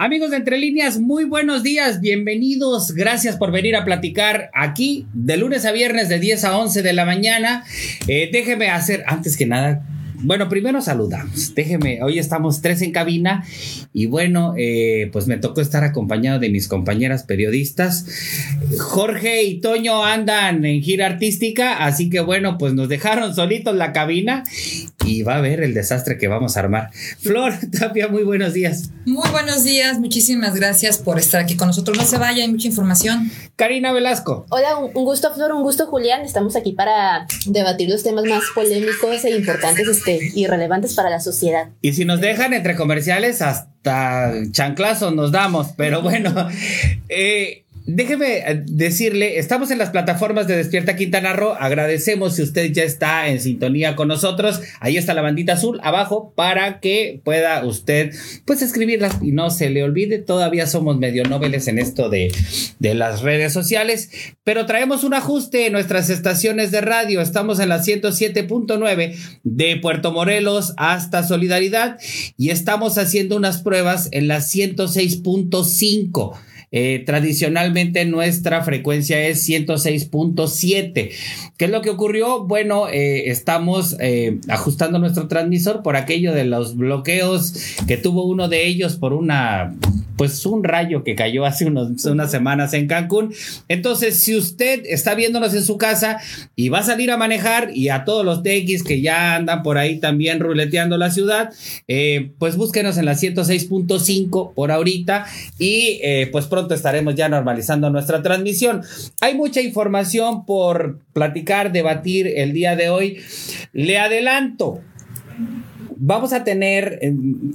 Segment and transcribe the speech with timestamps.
[0.00, 5.36] Amigos de Entre Líneas, muy buenos días, bienvenidos, gracias por venir a platicar aquí de
[5.36, 7.64] lunes a viernes de 10 a 11 de la mañana.
[8.06, 9.84] Eh, déjeme hacer, antes que nada,
[10.20, 11.52] bueno, primero saludamos.
[11.52, 13.44] Déjeme, hoy estamos tres en cabina
[13.92, 18.06] y bueno, eh, pues me tocó estar acompañado de mis compañeras periodistas.
[18.78, 23.92] Jorge y Toño andan en gira artística, así que bueno, pues nos dejaron solitos la
[23.92, 24.44] cabina
[25.04, 26.90] y va a ver el desastre que vamos a armar.
[27.20, 28.90] Flor Tapia, muy buenos días.
[29.04, 31.96] Muy buenos días, muchísimas gracias por estar aquí con nosotros.
[31.96, 33.30] No se vaya, hay mucha información.
[33.56, 34.46] Karina Velasco.
[34.50, 36.22] Hola, un gusto Flor, un gusto Julián.
[36.22, 41.20] Estamos aquí para debatir los temas más polémicos e importantes este, y relevantes para la
[41.20, 41.68] sociedad.
[41.80, 45.68] Y si nos dejan entre comerciales, hasta chanclazo nos damos.
[45.76, 46.48] Pero bueno,
[47.08, 51.54] eh, Déjeme eh, decirle, estamos en las plataformas de Despierta Quintana Roo.
[51.58, 54.60] Agradecemos si usted ya está en sintonía con nosotros.
[54.78, 58.12] Ahí está la bandita azul abajo para que pueda usted
[58.44, 60.18] pues escribirlas y no se le olvide.
[60.18, 62.30] Todavía somos medio noveles en esto de,
[62.78, 64.10] de las redes sociales,
[64.44, 67.22] pero traemos un ajuste en nuestras estaciones de radio.
[67.22, 71.96] Estamos en la 107.9 de Puerto Morelos hasta Solidaridad
[72.36, 76.36] y estamos haciendo unas pruebas en la 106.5.
[76.70, 81.10] Eh, tradicionalmente nuestra frecuencia es 106.7.
[81.56, 82.44] ¿Qué es lo que ocurrió?
[82.44, 87.54] Bueno, eh, estamos eh, ajustando nuestro transmisor por aquello de los bloqueos
[87.86, 89.74] que tuvo uno de ellos por una
[90.16, 93.32] pues un rayo que cayó hace unas semanas en Cancún.
[93.68, 96.18] Entonces, si usted está viéndonos en su casa
[96.56, 99.78] y va a salir a manejar y a todos los TX que ya andan por
[99.78, 101.50] ahí también ruleteando la ciudad,
[102.38, 106.00] pues búsquenos en la 106.5 por ahorita y
[106.32, 108.82] pues pronto estaremos ya normalizando nuestra transmisión.
[109.20, 113.20] Hay mucha información por platicar, debatir el día de hoy.
[113.72, 114.80] Le adelanto.
[115.96, 117.52] Vamos a tener, em,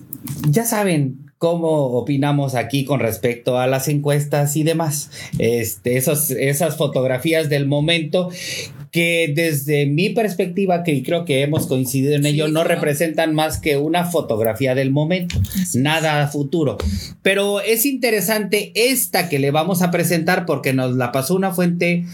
[0.50, 5.10] ya saben, cómo opinamos aquí con respecto a las encuestas y demás.
[5.40, 8.30] Este, esos, esas fotografías del momento
[8.92, 13.76] que desde mi perspectiva, que creo que hemos coincidido en ello, no representan más que
[13.76, 15.36] una fotografía del momento,
[15.74, 16.78] nada futuro.
[17.24, 22.06] Pero es interesante esta que le vamos a presentar porque nos la pasó una fuente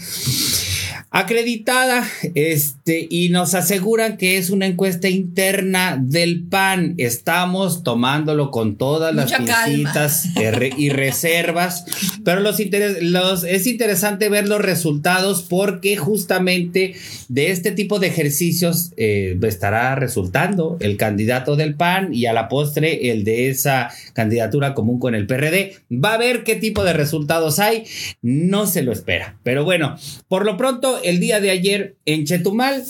[1.12, 2.06] acreditada
[2.36, 6.94] este, y nos aseguran que es una encuesta interna del PAN.
[6.98, 10.28] Estamos tomándolo con todas las visitas
[10.76, 11.84] y reservas,
[12.24, 12.58] pero los,
[13.00, 16.94] los, es interesante ver los resultados porque justamente
[17.28, 22.48] de este tipo de ejercicios eh, estará resultando el candidato del PAN y a la
[22.48, 25.74] postre el de esa candidatura común con el PRD.
[25.92, 27.84] Va a ver qué tipo de resultados hay,
[28.22, 29.36] no se lo espera.
[29.42, 29.96] Pero bueno,
[30.28, 32.84] por lo pronto el día de ayer en Chetumal,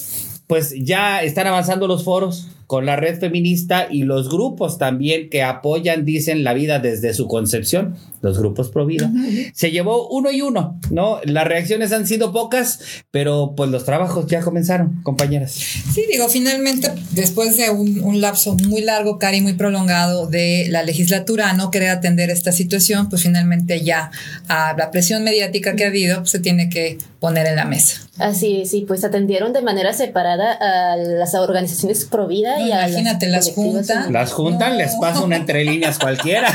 [0.46, 5.42] pues ya están avanzando los foros con la red feminista y los grupos también que
[5.42, 9.10] apoyan, dicen, la vida desde su concepción, los grupos pro vida.
[9.54, 11.18] Se llevó uno y uno, ¿no?
[11.24, 12.78] Las reacciones han sido pocas,
[13.10, 15.50] pero pues los trabajos ya comenzaron, compañeras.
[15.50, 21.50] Sí, digo, finalmente, después de un, lapso muy largo, cari, muy prolongado de la legislatura
[21.50, 24.12] a no querer atender esta situación, pues finalmente ya
[24.46, 28.02] a la presión mediática que ha habido pues, se tiene que poner en la mesa.
[28.18, 34.10] Así sí, pues atendieron de manera separada a las organizaciones pro vida imagínate, las, juntas.
[34.10, 36.48] Las juntan, les pasa una entre líneas cualquiera.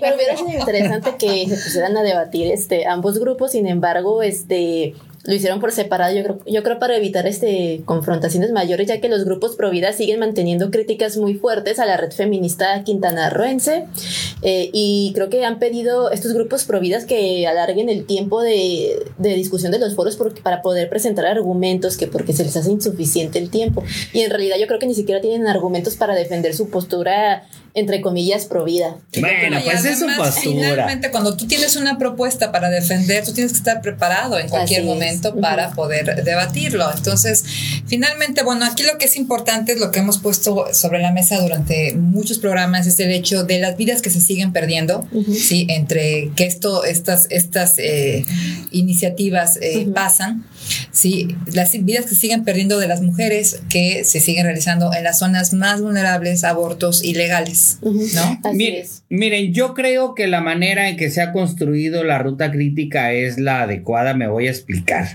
[0.00, 4.94] Pero hubiera sido interesante que se pusieran a debatir este, ambos grupos, sin embargo, este
[5.28, 9.10] lo hicieron por separado, yo creo, yo creo para evitar este, confrontaciones mayores, ya que
[9.10, 13.84] los grupos pro vida siguen manteniendo críticas muy fuertes a la red feminista quintanarroense
[14.40, 19.04] eh, y creo que han pedido estos grupos pro vidas que alarguen el tiempo de,
[19.18, 23.38] de discusión de los foros para poder presentar argumentos, que porque se les hace insuficiente
[23.38, 23.84] el tiempo.
[24.14, 27.44] Y en realidad yo creo que ni siquiera tienen argumentos para defender su postura
[27.78, 28.96] entre comillas, pro vida.
[29.18, 30.32] Bueno, pues es su postura.
[30.34, 34.84] Finalmente, cuando tú tienes una propuesta para defender, tú tienes que estar preparado en cualquier
[34.84, 36.90] momento para poder debatirlo.
[36.94, 37.44] Entonces,
[37.86, 41.40] finalmente, bueno, aquí lo que es importante es lo que hemos puesto sobre la mesa
[41.40, 45.66] durante muchos programas, es el hecho de las vidas que se siguen perdiendo, ¿sí?
[45.68, 48.24] Entre que esto, estas, estas eh,
[48.70, 50.44] iniciativas eh, pasan,
[50.90, 51.36] ¿sí?
[51.52, 55.18] Las vidas que se siguen perdiendo de las mujeres que se siguen realizando en las
[55.18, 57.78] zonas más vulnerables, abortos ilegales.
[57.82, 58.40] ¿no?
[59.08, 63.38] miren, yo creo que la manera en que se ha construido la ruta crítica es
[63.38, 65.08] la adecuada, me voy a explicar.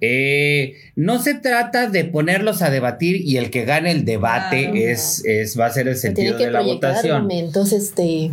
[0.00, 5.22] Eh, no se trata de ponerlos a debatir y el que gane el debate es,
[5.26, 7.28] es, va a ser el sentido de la votación.
[7.30, 8.30] este,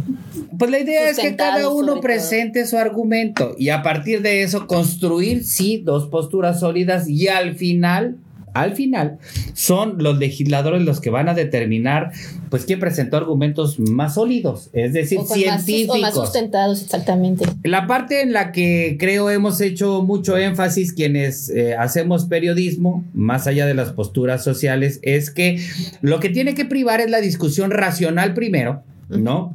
[0.58, 4.66] pues la idea es que cada uno presente su argumento y a partir de eso
[4.66, 8.16] construir, sí, dos posturas sólidas y al final
[8.54, 9.18] al final
[9.54, 12.12] son los legisladores los que van a determinar,
[12.50, 16.00] pues, quién presentó argumentos más sólidos, es decir, científicos.
[16.00, 17.46] Más, o más sustentados, exactamente.
[17.64, 23.48] La parte en la que creo hemos hecho mucho énfasis quienes eh, hacemos periodismo, más
[23.48, 25.60] allá de las posturas sociales, es que
[26.02, 29.54] lo que tiene que privar es la discusión racional primero, ¿no?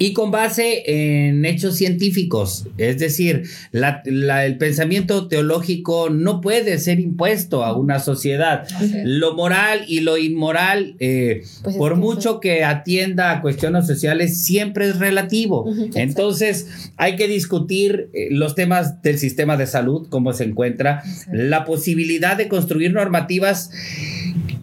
[0.00, 2.66] Y con base en hechos científicos.
[2.78, 3.42] Es decir,
[3.72, 8.66] el pensamiento teológico no puede ser impuesto a una sociedad.
[9.04, 14.88] Lo moral y lo inmoral, eh, pues por mucho que atienda a cuestiones sociales, siempre
[14.88, 15.70] es relativo.
[15.94, 21.66] Entonces, hay que discutir eh, los temas del sistema de salud, cómo se encuentra, la
[21.66, 23.70] posibilidad de construir normativas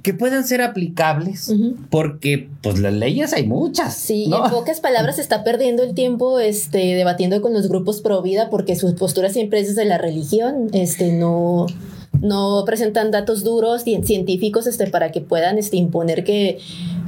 [0.04, 1.54] que puedan ser aplicables,
[1.90, 3.96] porque pues las leyes hay muchas.
[3.96, 8.50] Sí, en pocas palabras está perdiendo el tiempo este, debatiendo con los grupos pro vida
[8.50, 11.68] porque su postura siempre es desde la religión, este, no,
[12.22, 16.60] no presentan datos duros científicos este, para que puedan este, imponer que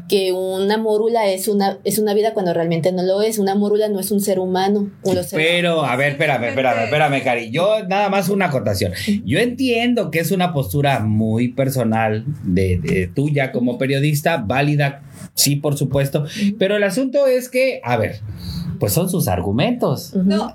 [0.09, 3.37] que una mórula es una, es una vida cuando realmente no lo es.
[3.39, 4.89] Una mórula no es un ser humano.
[5.31, 7.51] Pero, a ver, espérame, espérame, espérame, Cari.
[7.51, 8.91] Yo nada más una acotación.
[9.23, 15.03] Yo entiendo que es una postura muy personal de, de tuya como periodista, válida,
[15.39, 16.25] sí, por supuesto.
[16.57, 18.19] Pero el asunto es que, a ver,
[18.79, 20.13] pues son sus argumentos.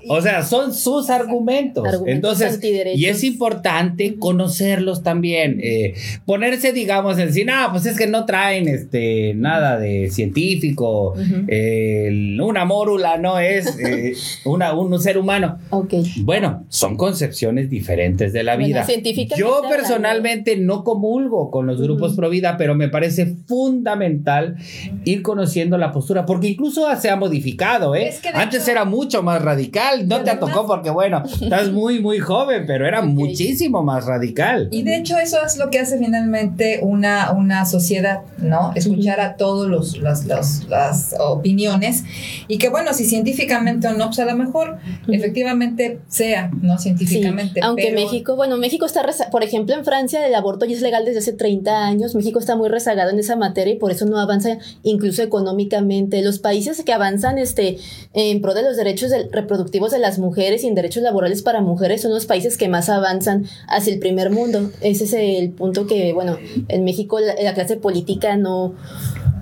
[0.09, 1.87] o sea, son sus argumentos.
[2.07, 2.59] Entonces,
[2.95, 5.59] y es importante conocerlos también.
[5.61, 5.93] Eh,
[6.25, 11.13] ponerse, digamos, en decir, no, pues es que no traen este nada de científico.
[12.39, 14.13] una mórula no es eh,
[14.45, 15.59] una, un ser humano.
[16.21, 18.85] Bueno, son concepciones diferentes de la vida.
[19.37, 24.55] Yo personalmente no comulgo con los grupos pro vida, pero me parece fundamental
[25.03, 28.13] ir conociendo la postura, porque incluso se ha modificado, ¿eh?
[28.33, 30.07] Antes era mucho más radical.
[30.07, 34.69] No te tocó porque, bueno, estás muy, muy joven, pero era muchísimo más radical.
[34.71, 38.71] Y de hecho, eso es lo que hace finalmente una, una sociedad, ¿no?
[38.75, 42.03] Escuchar a todos los, las opiniones.
[42.47, 44.77] Y que, bueno, si científicamente o no, pues a lo mejor
[45.07, 46.77] efectivamente sea, ¿no?
[46.77, 47.61] Científicamente.
[47.63, 51.19] aunque México, bueno, México está, por ejemplo, en Francia el aborto ya es legal desde
[51.19, 52.15] hace 30 años.
[52.15, 56.21] México está muy rezagado en esa materia y por eso no avanza incluso económicamente.
[56.21, 57.77] Los países que avanzan, este,
[58.13, 62.01] en pro de los derechos reproductivos de las mujeres y en derechos laborales para mujeres
[62.01, 64.71] son los países que más avanzan hacia el primer mundo.
[64.81, 68.75] Ese es el punto que, bueno, en México la, clase política no,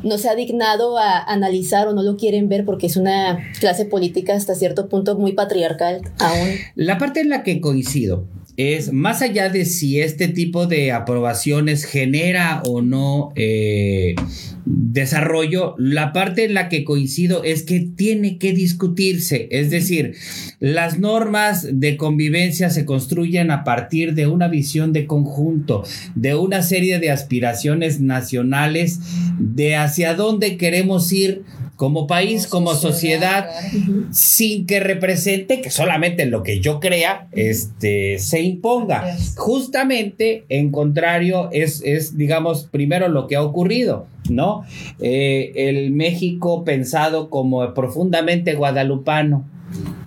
[0.04, 3.86] no se ha dignado a analizar o no lo quieren ver porque es una clase
[3.86, 6.50] política hasta cierto punto muy patriarcal aún.
[6.76, 8.26] La parte en la que coincido
[8.58, 14.16] es más allá de si este tipo de aprobaciones genera o no eh,
[14.66, 20.16] desarrollo, la parte en la que coincido es que tiene que discutirse, es decir,
[20.60, 25.84] las normas de convivencia se construyen a partir de una visión de conjunto,
[26.16, 29.00] de una serie de aspiraciones nacionales,
[29.40, 31.44] de hacia dónde queremos ir
[31.76, 33.50] como país, como, sociedad,
[34.12, 39.18] sin que represente que solamente lo que yo crea este, se imponga.
[39.36, 44.64] Justamente, en contrario, es, es, digamos, primero lo que ha ocurrido, ¿no?
[45.00, 49.46] Eh, el México pensado como profundamente guadalupano,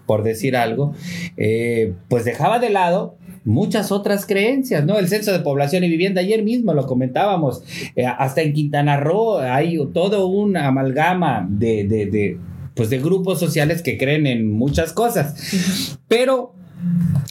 [0.07, 0.95] por decir algo,
[1.37, 4.99] eh, pues dejaba de lado muchas otras creencias, ¿no?
[4.99, 7.63] El censo de población y vivienda, ayer mismo lo comentábamos,
[7.95, 12.39] eh, hasta en Quintana Roo hay todo un amalgama de, de,
[12.75, 16.53] pues de grupos sociales que creen en muchas cosas, pero...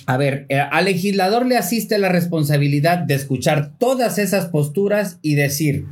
[0.08, 5.86] A ver, al legislador le asiste la responsabilidad de escuchar todas esas posturas y decir,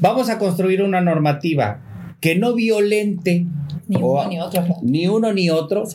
[0.00, 1.80] vamos a construir una normativa
[2.20, 3.46] que no violente
[3.88, 4.64] ni uno ni otro.
[4.82, 5.86] Ni uno ni otro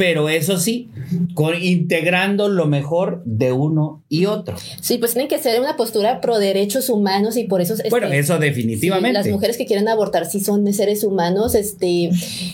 [0.00, 0.88] pero eso sí,
[1.34, 4.56] con, integrando lo mejor de uno y otro.
[4.80, 7.74] Sí, pues tienen que ser una postura pro derechos humanos y por eso...
[7.90, 9.12] bueno, eso definitivamente.
[9.12, 12.08] las mujeres que quieren abortar sí son seres humanos este,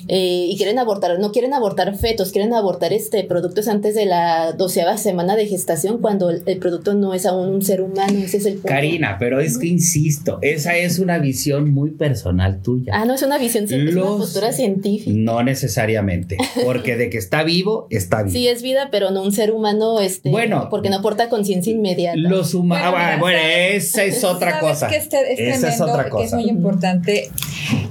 [0.09, 4.51] eh, y quieren abortar, no quieren abortar fetos, quieren abortar este, productos antes de la
[4.51, 8.47] doceava semana de gestación cuando el, producto no es aún un ser humano, ese es
[8.47, 8.69] el punto.
[8.71, 12.93] Karina, pero es que insisto, esa es una visión muy personal tuya.
[12.93, 15.13] Ah, no es una visión, es una postura científica.
[15.17, 18.33] No necesariamente, porque de que está vivo, está vivo.
[18.33, 22.17] Sí, es vida, pero no un ser humano, este, bueno, porque no aporta conciencia inmediata.
[22.17, 24.89] Los humanos, bueno, ah, esa es otra cosa.
[24.89, 26.21] Que este, esa es otra cosa.
[26.21, 27.31] Que es muy importante.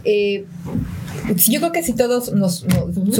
[0.03, 0.45] Eh,
[1.33, 2.65] yo creo que si todos nos,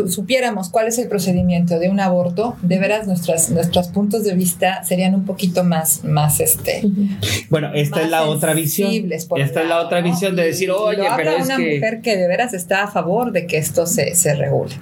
[0.10, 4.84] supiéramos cuál es el procedimiento de un aborto, de veras nuestras, nuestros puntos de vista
[4.84, 6.82] serían un poquito más, más este.
[7.50, 9.12] Bueno, esta es la otra visión.
[9.12, 12.54] Esta es la otra visión de decir, oye, pero es una mujer que de veras
[12.54, 14.76] está a favor de que esto se, se regule.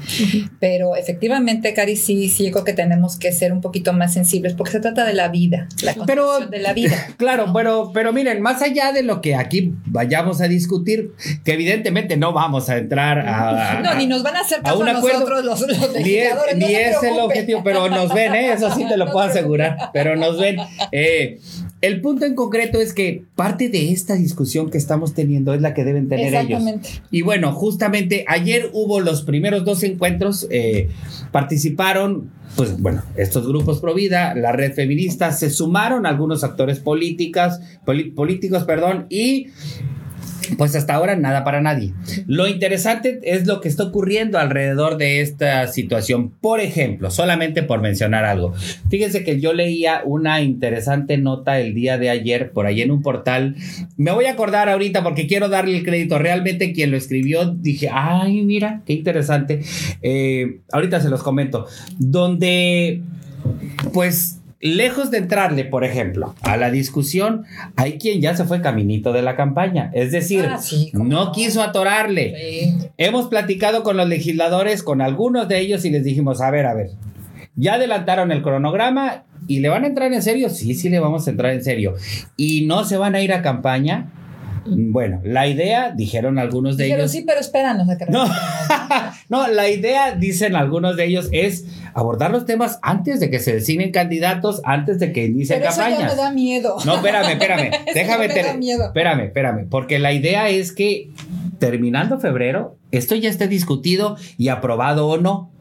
[0.60, 4.54] Pero efectivamente, Cari, sí, sí, yo creo que tenemos que ser un poquito más sensibles
[4.54, 6.94] porque se trata de la vida, la pero, de la vida.
[7.18, 11.14] Claro, bueno, pero miren, más allá de lo que aquí vayamos a discutir,
[11.46, 13.82] que evidentemente no vamos a entrar a.
[13.84, 17.02] no, ni nos van a hacer caso a, nosotros los, los Ni es, ni es
[17.04, 18.54] el objetivo, pero nos ven, ¿eh?
[18.54, 20.58] eso sí te lo puedo asegurar, pero nos ven.
[20.92, 21.40] Eh,
[21.84, 25.74] el punto en concreto es que parte de esta discusión que estamos teniendo es la
[25.74, 26.88] que deben tener Exactamente.
[26.88, 27.02] ellos.
[27.12, 30.88] Y bueno, justamente ayer hubo los primeros dos encuentros, eh,
[31.34, 37.60] participaron, pues bueno, estos grupos pro vida, la red feminista, se sumaron algunos actores políticas,
[38.16, 39.48] políticos, perdón, y
[40.58, 41.94] pues hasta ahora nada para nadie.
[42.28, 46.30] Lo interesante es lo que está ocurriendo alrededor de esta situación.
[46.42, 48.54] Por ejemplo, solamente por mencionar algo.
[48.90, 53.02] Fíjense que yo leía una interesante nota el día de ayer por ahí en un
[53.02, 53.56] portal.
[53.98, 56.20] Me voy a acordar ahorita porque quiero darle el crédito.
[56.20, 59.62] Realmente quien lo escribió dije, ay, mira, qué interesante.
[60.02, 61.68] Eh, ahorita se los comento.
[61.98, 63.02] Donde,
[63.94, 67.44] pues lejos de entrarle, por ejemplo, a la discusión,
[67.76, 69.92] hay quien ya se fue caminito de la campaña.
[69.94, 70.60] Es decir, ah,
[70.94, 72.72] no quiso atorarle.
[72.98, 76.74] Hemos platicado con los legisladores, con algunos de ellos, y les dijimos, a ver, a
[76.74, 76.92] ver,
[77.56, 80.50] ya adelantaron el cronograma y le van a entrar en serio.
[80.50, 81.96] Sí, sí, le vamos a entrar en serio.
[82.38, 84.12] Y no se van a ir a campaña
[84.66, 87.12] bueno, la idea, dijeron algunos de ellos.
[87.12, 88.26] sí, pero espéranos a que no,
[89.30, 93.54] no, la idea, dicen algunos de ellos, es abordar los temas antes de que se
[93.54, 96.00] designen candidatos, antes de que inicien pero campañas.
[96.00, 96.78] Eso ya me da miedo.
[96.86, 97.72] No, espérame, espérame.
[97.94, 98.28] Déjame.
[98.28, 98.86] Me da miedo.
[98.86, 99.68] Espérame, espérame.
[99.70, 101.12] Porque la idea es que
[101.60, 105.52] terminando febrero, esto ya esté discutido y aprobado o no.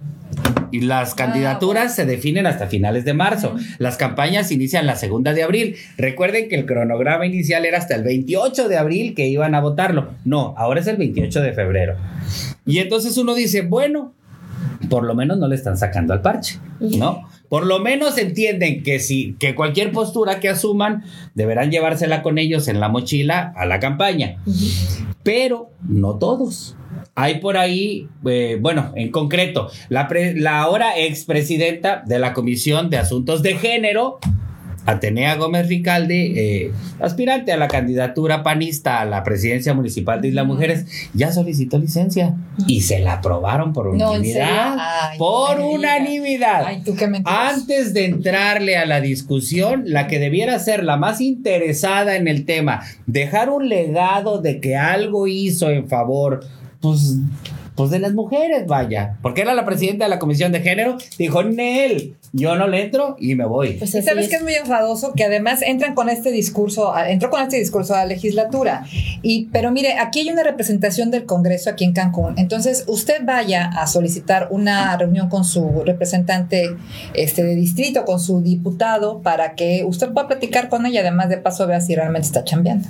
[0.72, 3.54] Y las ah, candidaturas se definen hasta finales de marzo.
[3.78, 5.76] Las campañas inician la segunda de abril.
[5.96, 10.10] Recuerden que el cronograma inicial era hasta el 28 de abril que iban a votarlo.
[10.24, 11.96] No, ahora es el 28 de febrero.
[12.66, 14.14] Y entonces uno dice, bueno,
[14.88, 17.28] por lo menos no le están sacando al parche, ¿no?
[17.52, 21.04] Por lo menos entienden que si que cualquier postura que asuman
[21.34, 24.42] deberán llevársela con ellos en la mochila a la campaña.
[25.22, 26.76] Pero no todos.
[27.14, 32.96] Hay por ahí, eh, bueno, en concreto, la, la ahora expresidenta de la Comisión de
[32.96, 34.18] Asuntos de Género,
[34.84, 40.44] Atenea Gómez Ricalde, eh, aspirante a la candidatura panista a la presidencia municipal de Isla
[40.44, 42.34] Mujeres, ya solicitó licencia
[42.66, 44.76] y se la aprobaron por unanimidad.
[45.18, 46.64] por unanimidad.
[47.24, 52.44] Antes de entrarle a la discusión, la que debiera ser la más interesada en el
[52.44, 56.40] tema, dejar un legado de que algo hizo en favor
[56.80, 57.16] pues,
[57.74, 59.16] pues de las mujeres, vaya.
[59.22, 63.16] Porque era la presidenta de la Comisión de Género, dijo, Nel, yo no le entro
[63.18, 63.74] y me voy.
[63.74, 67.58] Pues sabes que es muy enfadoso que además entran con este discurso, entró con este
[67.58, 68.84] discurso a la legislatura.
[69.22, 72.34] Y, pero mire, aquí hay una representación del Congreso aquí en Cancún.
[72.38, 76.76] Entonces, usted vaya a solicitar una reunión con su representante
[77.14, 81.38] este, de distrito, con su diputado, para que usted pueda platicar con ella, además de
[81.38, 82.88] paso vea si realmente está chambeando.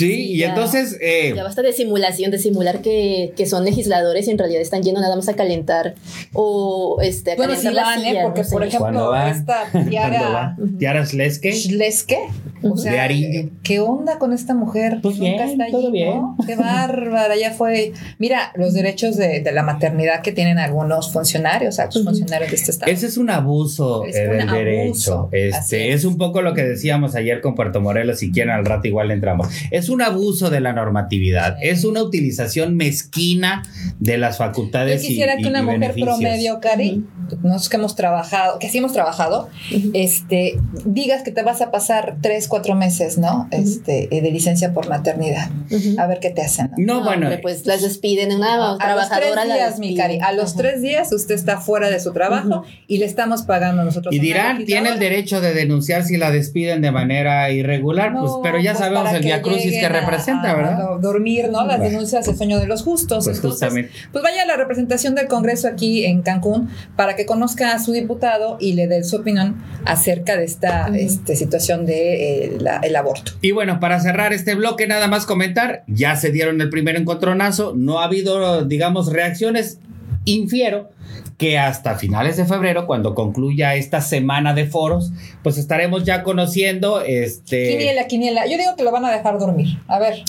[0.00, 0.96] Sí, y entonces...
[1.00, 4.82] Eh, ya basta de simulación, de simular que, que, son legisladores y en realidad están
[4.82, 5.94] yendo nada más a calentar
[6.32, 8.20] o este, a bueno, calentar la van, ¿eh?
[8.22, 10.56] Porque, por ejemplo, esta Tiara...
[10.78, 11.52] Tiara Sleske.
[11.52, 12.18] Sleske.
[12.62, 15.00] O sea, de ¿qué onda con esta mujer?
[15.02, 16.22] Pues Nunca bien, está todo bien.
[16.46, 17.92] Qué bárbara, ya fue...
[18.18, 22.70] Mira, los derechos de, de, la maternidad que tienen algunos funcionarios, altos funcionarios de este
[22.70, 22.90] estado.
[22.90, 25.28] Ese es un abuso es del derecho.
[25.32, 26.00] Este, es.
[26.00, 29.10] es un poco lo que decíamos ayer con Puerto Morelos, si quieren al rato igual
[29.10, 29.48] entramos.
[29.70, 33.62] Es un abuso de la normatividad, es una utilización mezquina
[33.98, 35.02] de las facultades.
[35.02, 37.04] Yo quisiera que una mujer promedio, Cari,
[37.42, 39.48] nosotros que hemos trabajado, que sí hemos trabajado,
[39.94, 43.48] este, digas que te vas a pasar tres, cuatro meses, ¿no?
[43.50, 45.50] Este, eh, de licencia por maternidad.
[45.98, 46.70] A ver qué te hacen.
[46.76, 47.28] No, bueno.
[47.42, 48.92] pues las despiden, una trabajadora.
[48.92, 52.12] A los tres días, mi Cari, a los tres días usted está fuera de su
[52.12, 54.14] trabajo y le estamos pagando nosotros.
[54.14, 58.58] Y dirán, tiene el derecho de denunciar si la despiden de manera irregular, pues, pero
[58.58, 60.98] ya pues sabemos el día crucis que representa, ¿verdad?
[61.00, 61.66] dormir, ¿no?
[61.66, 63.24] Las denuncias de sueño de los justos.
[63.24, 67.72] Pues Entonces, pues vaya a la representación del Congreso aquí en Cancún para que conozca
[67.74, 72.58] a su diputado y le dé su opinión acerca de esta este, situación de eh,
[72.82, 73.32] el aborto.
[73.40, 77.74] Y bueno, para cerrar este bloque, nada más comentar, ya se dieron el primer encontronazo,
[77.76, 79.78] no ha habido, digamos, reacciones,
[80.24, 80.90] infiero
[81.38, 85.12] que hasta finales de febrero, cuando concluya esta semana de foros,
[85.42, 87.68] pues estaremos ya conociendo este...
[87.70, 88.46] Quiniela, quiniela.
[88.46, 89.78] Yo digo que lo van a dejar dormir.
[89.88, 90.22] A ver.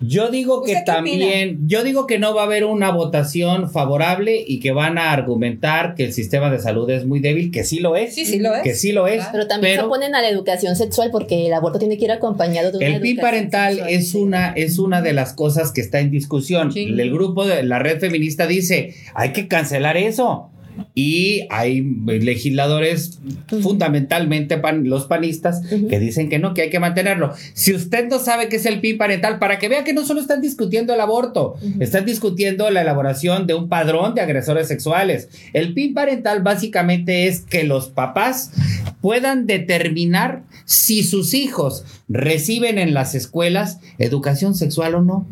[0.00, 4.60] Yo digo que también, yo digo que no va a haber una votación favorable y
[4.60, 7.96] que van a argumentar que el sistema de salud es muy débil, que sí lo
[7.96, 8.14] es.
[8.14, 8.62] Sí, sí lo es.
[8.62, 9.24] Que sí lo es.
[9.32, 12.72] Pero también se oponen a la educación sexual porque el aborto tiene que ir acompañado
[12.72, 16.10] de una El PIN parental es una, es una de las cosas que está en
[16.10, 16.72] discusión.
[16.74, 20.50] El grupo de la red feminista dice, hay que cancelar eso.
[20.94, 23.18] Y hay legisladores,
[23.62, 27.32] fundamentalmente los panistas, que dicen que no, que hay que mantenerlo.
[27.54, 30.20] Si usted no sabe qué es el PIN parental, para que vea que no solo
[30.20, 35.28] están discutiendo el aborto, están discutiendo la elaboración de un padrón de agresores sexuales.
[35.52, 38.52] El PIN parental básicamente es que los papás
[39.00, 45.26] puedan determinar si sus hijos reciben en las escuelas educación sexual o no.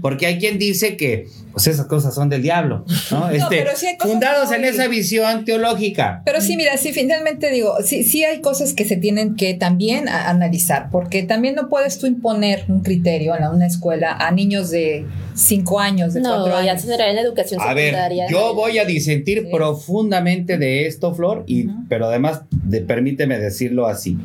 [0.00, 3.28] Porque hay quien dice que pues esas cosas son del diablo, ¿no?
[3.30, 3.66] este,
[3.98, 6.22] fundados en esa visión teológica.
[6.24, 10.08] Pero sí, mira, sí, finalmente digo, sí, sí hay cosas que se tienen que también
[10.08, 15.06] analizar, porque también no puedes tú imponer un criterio en una escuela a niños de
[15.34, 16.66] 5 años, de 4 años.
[16.66, 17.96] ya será en la educación a Ver,
[18.30, 22.42] yo voy a disentir profundamente de esto, Flor, y, pero además
[22.86, 24.18] permíteme decirlo así.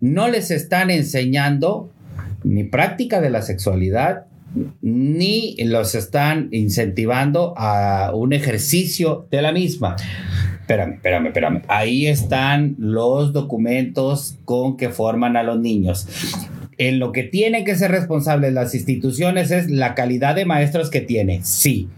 [0.00, 1.90] No les están enseñando
[2.42, 4.26] ni práctica de la sexualidad,
[4.80, 9.96] ni los están incentivando a un ejercicio de la misma.
[10.60, 11.62] Espérame, espérame, espérame.
[11.68, 16.06] Ahí están los documentos con que forman a los niños.
[16.78, 21.00] En lo que tienen que ser responsables las instituciones es la calidad de maestros que
[21.00, 21.88] tiene, sí.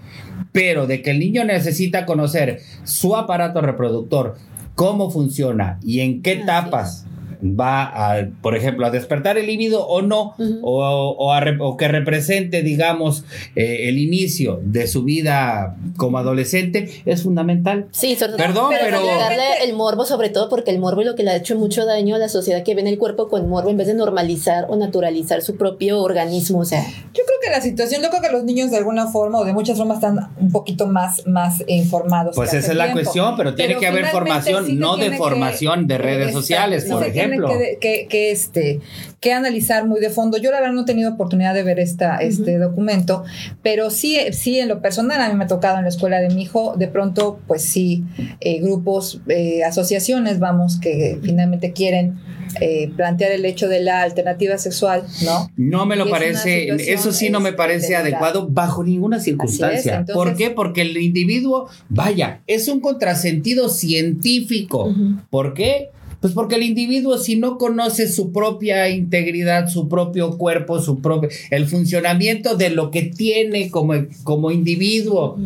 [0.52, 4.37] Pero de que el niño necesita conocer su aparato reproductor,
[4.75, 7.06] cómo funciona y en qué etapas
[7.43, 13.25] va a, por ejemplo, a despertar el líbido o no, o, que represente, digamos,
[13.57, 17.89] eh, el inicio de su vida como adolescente, es fundamental.
[17.91, 21.31] Sí, Perdón, pero, darle el morbo, sobre todo porque el morbo es lo que le
[21.31, 23.77] ha hecho mucho daño a la sociedad que ve en el cuerpo con morbo en
[23.77, 26.61] vez de normalizar o naturalizar su propio organismo.
[26.61, 29.39] O sea, yo creo que la situación, yo creo que los niños de alguna forma
[29.39, 32.37] o de muchas formas están un poquito más, más informados.
[32.37, 36.33] Pues esa es la cuestión, pero tiene que haber formación, no de formación de redes
[36.33, 38.81] sociales, por ejemplo que, este,
[39.21, 40.39] que analizar muy de fondo.
[40.39, 43.25] Yo la verdad no he tenido oportunidad de ver esta, este documento,
[43.62, 46.29] pero sí, sí en lo personal a mí me ha tocado en la escuela de
[46.29, 48.05] mi hijo, de pronto pues sí,
[48.41, 52.19] eh, grupos, eh, asociaciones, vamos, que finalmente quieren
[52.61, 55.51] eh, plantear el hecho de la alternativa sexual, ¿no?
[55.57, 60.05] No me lo parece, eso sí no me parece adecuado bajo ninguna circunstancia.
[60.12, 60.51] ¿Por qué?
[60.51, 64.95] Porque el individuo, vaya, es un contrasentido científico.
[65.30, 65.91] ¿Por qué?
[66.23, 71.28] Pues porque el individuo si no conoce su propia integridad, su propio cuerpo, su propio
[71.50, 75.37] el funcionamiento de lo que tiene como, como individuo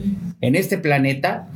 [0.43, 1.49] en este planeta,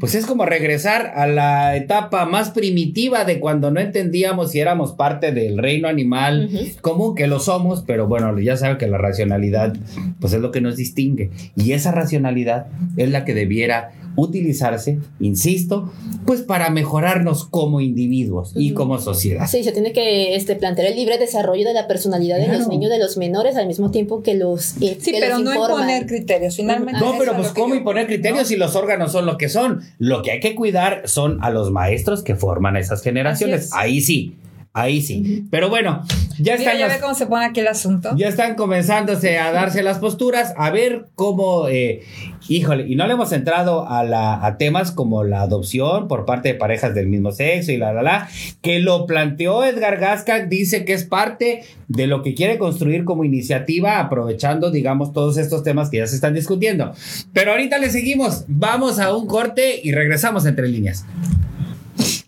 [0.00, 4.92] pues es como regresar a la etapa más primitiva de cuando no entendíamos si éramos
[4.92, 6.48] parte del reino animal
[6.80, 9.74] común, que lo somos, pero bueno, ya saben que la racionalidad
[10.18, 11.30] pues es lo que nos distingue.
[11.54, 15.92] Y esa racionalidad es la que debiera utilizarse, insisto,
[16.24, 19.46] pues para mejorarnos como individuos y como sociedad.
[19.46, 22.90] Sí, se tiene que este, plantear el libre desarrollo de la personalidad de los niños,
[22.90, 27.00] de los menores, al mismo tiempo que los eh, Sí, pero no imponer criterios, finalmente.
[27.00, 29.80] No, pero pues cómo imponer criterios si los órganos son lo que son.
[29.98, 33.70] Lo que hay que cuidar son a los maestros que forman esas generaciones.
[33.72, 34.34] Ahí sí.
[34.72, 35.46] Ahí sí.
[35.50, 36.04] Pero bueno,
[36.38, 36.78] ya están.
[36.78, 38.10] ya ve cómo se pone aquí el asunto.
[38.16, 41.66] Ya están comenzándose a darse las posturas, a ver cómo.
[41.66, 42.02] Eh,
[42.48, 46.50] híjole, y no le hemos entrado a, la, a temas como la adopción por parte
[46.50, 48.28] de parejas del mismo sexo y la, la, la,
[48.62, 53.24] que lo planteó Edgar Gasca, dice que es parte de lo que quiere construir como
[53.24, 56.92] iniciativa, aprovechando, digamos, todos estos temas que ya se están discutiendo.
[57.32, 61.04] Pero ahorita le seguimos, vamos a un corte y regresamos entre líneas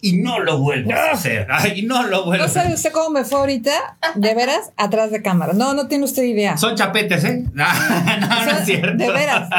[0.04, 1.46] y no lo vuelvo a hacer.
[1.48, 3.70] Ay, no lo vuelvo ¿No sabe usted cómo me fue ahorita?
[4.16, 5.52] De veras, atrás de cámara.
[5.52, 6.56] No, no tiene usted idea.
[6.56, 7.44] Son chapetes, ¿eh?
[7.54, 8.96] No, no, es cierto.
[8.96, 9.48] De veras.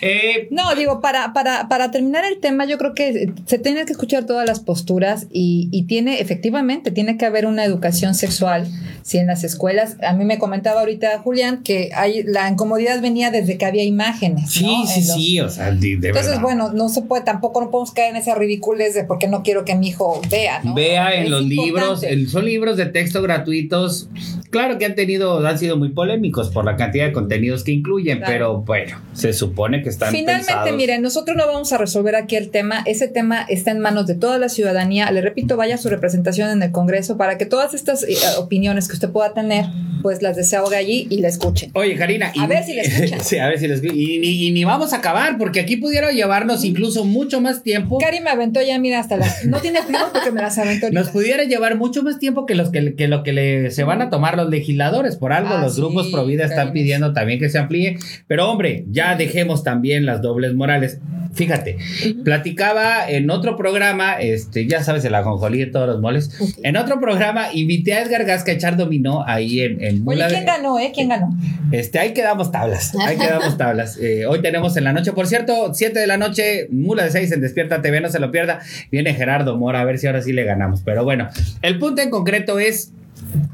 [0.00, 3.92] Eh, no, digo, para, para, para terminar el tema, yo creo que se tiene que
[3.92, 8.66] escuchar todas las posturas y, y tiene, efectivamente, tiene que haber una educación sexual.
[9.02, 13.30] Si en las escuelas, a mí me comentaba ahorita Julián que hay, la incomodidad venía
[13.30, 14.50] desde que había imágenes.
[14.50, 18.10] Sí, sí, sí, o sea, de, Entonces, bueno, no se puede, tampoco no podemos caer
[18.10, 20.72] en esa ridiculez de porque no quiero que mi hijo vea, ¿no?
[20.72, 24.08] Vea en los libros, son libros de texto gratuitos,
[24.50, 28.22] claro que han tenido, han sido muy polémicos por la cantidad de contenidos que incluyen,
[28.24, 32.50] pero bueno, se supone que están Finalmente, miren, nosotros no vamos a resolver aquí el
[32.50, 36.48] tema, ese tema está en manos de toda la ciudadanía, le repito, vaya su representación
[36.50, 39.66] en el Congreso para que todas estas eh, opiniones que usted pueda tener,
[40.02, 41.70] pues las desahogue allí y la escuchen.
[41.74, 43.20] Oye, Karina, a ver si la escuchan.
[43.24, 43.96] sí, a ver si la escuchan.
[43.96, 47.98] Y, ni vamos a acabar, porque aquí pudiera llevarnos incluso mucho más tiempo.
[47.98, 49.80] Cari me aventó ya, mira, hasta las no tiene
[50.12, 53.22] porque me las aventó Nos pudiera llevar mucho más tiempo que, los que, que lo
[53.22, 55.16] que le, se van a tomar los legisladores.
[55.16, 57.96] Por algo, Ah, los sí, grupos pro vida están pidiendo también que se amplíe.
[58.26, 61.00] Pero, hombre, ya dejemos también las dobles morales.
[61.36, 61.76] Fíjate,
[62.24, 66.30] platicaba en otro programa, este, ya sabes, el ajonjolí de todos los moles.
[66.62, 70.26] En otro programa invité a Edgar Gasca a echar dominó ahí en, en Oye, Mula
[70.28, 70.90] de- ¿quién ganó, eh?
[70.94, 71.28] ¿Quién ganó?
[71.72, 72.92] Este, ahí quedamos tablas.
[73.06, 73.98] Ahí quedamos tablas.
[74.00, 77.30] Eh, hoy tenemos en la noche, por cierto, 7 de la noche, Mula de 6
[77.32, 78.60] en Despierta TV, no se lo pierda.
[78.90, 80.80] Viene Gerardo Mora, a ver si ahora sí le ganamos.
[80.84, 81.28] Pero bueno,
[81.62, 82.92] el punto en concreto es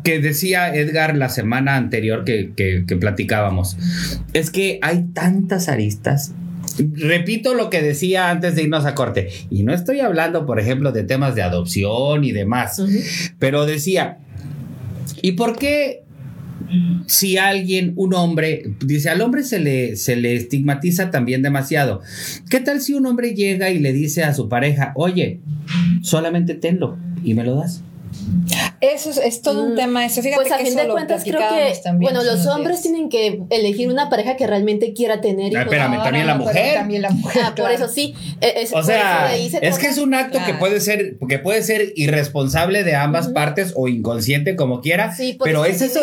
[0.05, 3.77] que decía Edgar la semana anterior que, que- que platicábamos.
[4.33, 6.33] Es que hay tantas aristas.
[6.95, 9.29] Repito lo que decía antes de irnos a corte.
[9.51, 12.83] Y no estoy hablando, por ejemplo, de temas de adopción y demás.
[13.39, 14.19] Pero decía,
[15.21, 16.03] ¿y por qué
[17.07, 22.01] si alguien, un hombre, dice, al hombre se le, se le estigmatiza también demasiado?
[22.49, 25.41] ¿Qué tal si un hombre llega y le dice a su pareja, oye,
[26.03, 27.83] solamente tenlo y me lo das?
[28.83, 30.21] Eso es, es todo un Mm, tema eso.
[30.23, 32.83] Fíjate Pues a que fin eso de lo cuentas creo que, también bueno, los hombres
[32.83, 32.83] días.
[32.83, 35.63] tienen que elegir una pareja que realmente quiera tener Ah, hijos.
[35.65, 36.75] espérame, No, también no, la no, mujer.
[36.75, 37.43] También la mujer.
[37.45, 37.75] Ah, por claro.
[37.75, 38.13] eso sí.
[38.41, 41.63] es- O por sea, eso es que es un acto que puede ser, que puede
[41.63, 45.15] ser irresponsable de ambas partes o inconsciente como quiera.
[45.15, 46.01] Sí, por pero es eso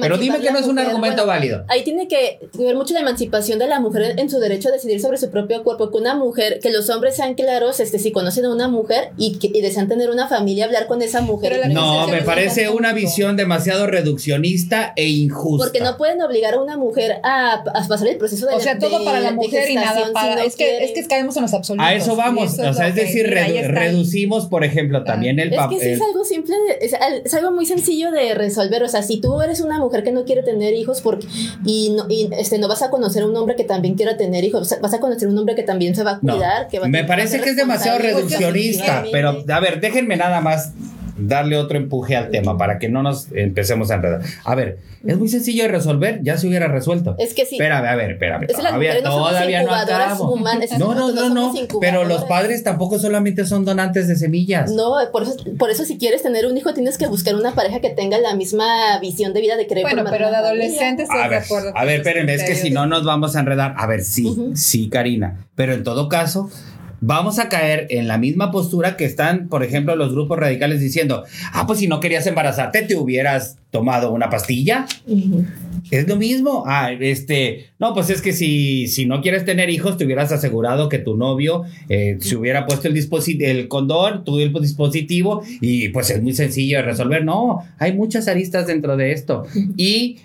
[0.00, 0.86] Pero dime que no es un mujer.
[0.88, 1.64] argumento Bueno, válido.
[1.68, 4.98] Ahí tiene que ver mucho la emancipación de la mujer en, su derecho a decidir
[5.00, 5.90] sobre su propio cuerpo.
[5.90, 9.38] Que una mujer, que los hombres sean claros, este, si conocen a una mujer y,
[9.38, 11.50] que, y desean tener una familia, hablar con esa mujer.
[11.52, 15.64] Pero la No, me es parece un una visión demasiado reduccionista e injusta.
[15.66, 18.78] Porque no pueden obligar a una mujer a, a pasar el proceso de O sea,
[18.78, 20.32] todo para la mujer y nada para.
[20.34, 21.86] si no es, que, es que caemos en los absolutos.
[21.86, 25.56] A eso vamos, eso o sea, es decir, redu- reducimos, por ejemplo, también el Es
[25.56, 25.78] papel.
[25.78, 28.82] que sí es algo simple, de- es, al- es algo muy sencillo de resolver.
[28.82, 31.26] O sea, si tú eres una mujer que no quiere tener hijos porque,
[31.64, 34.44] y, no, y, este, no vas a conocer a un hombre que también quiera tener
[34.44, 36.34] hijos, o sea, vas a conocer a un hombre que también se va a No,
[36.34, 36.68] cuidar.
[36.68, 39.52] que va a me parece que es demasiado reduccionista, pero definitivamente.
[39.52, 40.72] a ver, déjenme nada más
[41.16, 44.22] darle otro empuje al tema para que no nos empecemos a enredar.
[44.44, 47.14] A ver, es muy sencillo de resolver, ya se hubiera resuelto.
[47.18, 47.56] Es que sí.
[47.56, 48.44] Espérame, a ver, espérame.
[48.48, 50.32] Es Todavía, no todavía no acabo.
[50.32, 54.70] humanas, No, no, no, no Pero los padres tampoco solamente son donantes de semillas.
[54.72, 57.80] No, por eso, por eso si quieres tener un hijo tienes que buscar una pareja
[57.80, 61.38] que tenga la misma visión de vida de querer Bueno, pero de adolescentes A ver,
[61.42, 61.72] acuerdo.
[61.74, 63.74] a ver, espérenme, es que si no nos vamos a enredar.
[63.76, 64.52] A ver, sí, Ujú.
[64.54, 65.46] sí, Karina.
[65.54, 66.50] Pero en todo caso,
[67.06, 71.24] vamos a caer en la misma postura que están, por ejemplo, los grupos radicales diciendo,
[71.52, 74.86] ah, pues si no querías embarazarte, te hubieras tomado una pastilla.
[75.90, 76.62] Es lo mismo.
[76.64, 80.88] Ah, este, no, pues es que si, si no quieres tener hijos, te hubieras asegurado
[80.88, 82.96] que tu novio eh, se hubiera puesto el,
[83.40, 87.24] el condón, tu el dispositivo, y pues es muy sencillo de resolver.
[87.24, 89.44] No, hay muchas aristas dentro de esto.
[89.76, 90.18] Y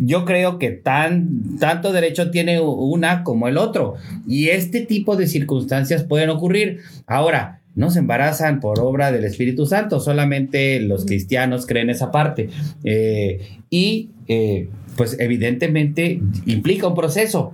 [0.00, 3.94] yo creo que tan, tanto derecho tiene una como el otro.
[4.26, 6.80] Y este tipo de circunstancias pueden ocurrir.
[7.06, 12.48] Ahora, no se embarazan por obra del Espíritu Santo, solamente los cristianos creen esa parte.
[12.82, 17.52] Eh, y eh, pues evidentemente implica un proceso.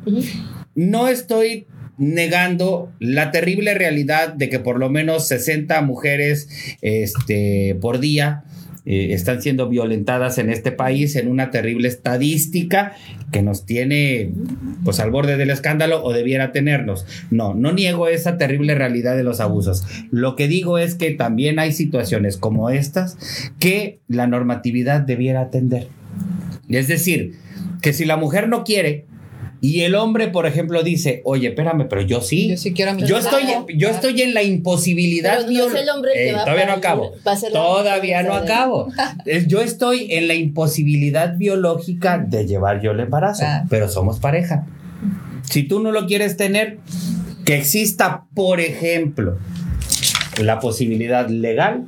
[0.74, 1.66] No estoy
[1.98, 6.48] negando la terrible realidad de que por lo menos 60 mujeres
[6.80, 8.44] este, por día
[8.84, 12.96] eh, están siendo violentadas en este país en una terrible estadística
[13.30, 14.32] que nos tiene
[14.84, 17.06] pues al borde del escándalo o debiera tenernos.
[17.30, 19.84] No, no niego esa terrible realidad de los abusos.
[20.10, 23.16] Lo que digo es que también hay situaciones como estas
[23.60, 25.86] que la normatividad debiera atender.
[26.68, 27.34] Es decir,
[27.82, 29.06] que si la mujer no quiere
[29.64, 32.48] y el hombre, por ejemplo, dice, oye, espérame, pero yo sí.
[32.48, 33.44] Yo sí quiero a mi Yo estoy,
[33.76, 35.38] yo estoy en la imposibilidad.
[35.46, 37.12] Pero no es el hombre que Eh, va a todavía no acabo.
[37.24, 38.88] va a ser la Todavía no acabo.
[39.46, 43.62] Yo estoy en la imposibilidad biológica de llevar yo el embarazo, Ah.
[43.70, 44.66] pero somos pareja.
[45.48, 46.78] Si tú no lo quieres tener,
[47.44, 49.38] que exista, por ejemplo,
[50.42, 51.84] la posibilidad legal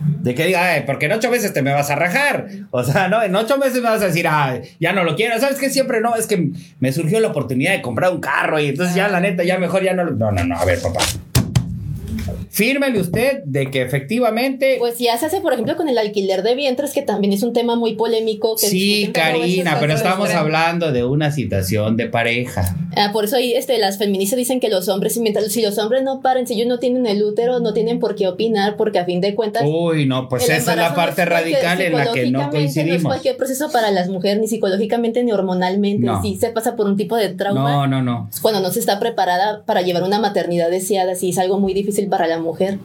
[0.00, 2.46] de que diga, "Ay, porque en ocho meses te me vas a rajar.
[2.70, 5.38] O sea, no, en ocho meses me vas a decir, ah, ya no lo quiero.
[5.38, 5.70] ¿Sabes qué?
[5.70, 9.08] Siempre no, es que me surgió la oportunidad de comprar un carro y entonces ya
[9.08, 10.12] la neta, ya mejor ya no lo.
[10.12, 11.00] No, no, no, a ver, papá.
[12.50, 14.76] Fírmele usted de que efectivamente.
[14.78, 17.52] Pues ya se hace, por ejemplo, con el alquiler de vientres, que también es un
[17.52, 18.56] tema muy polémico.
[18.56, 22.76] Que sí, Karina, pero estamos hablando de una situación de pareja.
[22.96, 26.02] Ah, por eso ahí este, las feministas dicen que los hombres, mientras, si los hombres
[26.02, 29.04] no paren, si ellos no tienen el útero, no tienen por qué opinar, porque a
[29.04, 29.62] fin de cuentas.
[29.66, 32.48] Uy, no, pues esa es la parte radical en la que no psicológicamente No es
[32.50, 33.02] coincidimos.
[33.04, 36.06] cualquier proceso para las mujeres, ni psicológicamente ni hormonalmente.
[36.06, 36.22] No.
[36.22, 37.70] Si se pasa por un tipo de trauma.
[37.70, 38.30] No, no, no.
[38.42, 42.08] Cuando no se está preparada para llevar una maternidad deseada, sí es algo muy difícil
[42.08, 42.78] para la mujer.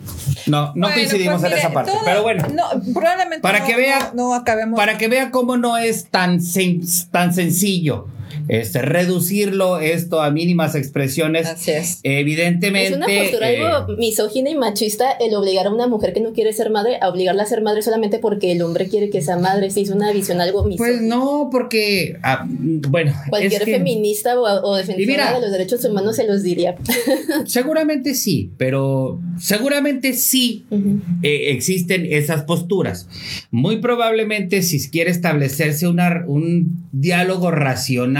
[0.48, 1.92] No, no Bueno, coincidimos pues en mire, esa parte.
[1.92, 2.44] todo- pero bueno.
[2.54, 2.63] No,
[2.94, 4.78] probablemente Para no- que vea- no, no acabemos.
[4.78, 8.08] Para que vea cómo no es tan, sen- tan sencillo.
[8.47, 11.47] Este, reducirlo esto a mínimas expresiones.
[11.47, 11.99] Así es.
[12.03, 12.89] Evidentemente.
[12.89, 16.33] Es una postura eh, algo misógina y machista el obligar a una mujer que no
[16.33, 19.38] quiere ser madre a obligarla a ser madre solamente porque el hombre quiere que sea
[19.38, 19.69] madre.
[19.69, 20.97] Sí, es una visión algo misógina.
[20.97, 23.13] Pues no, porque, ah, bueno.
[23.29, 26.75] Cualquier es que feminista o, o defensora mira- de los derechos humanos se los diría.
[27.45, 30.99] Seguramente sí, pero seguramente sí Ujú.
[31.21, 33.07] eh, existen esas posturas.
[33.51, 38.12] Muy probablemente si quiere establecerse una- un diálogo racional,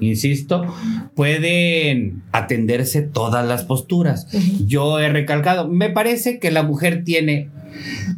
[0.00, 0.66] Insisto,
[1.14, 4.26] pueden atenderse todas las posturas.
[4.66, 7.50] Yo he recalcado, me parece que la mujer tiene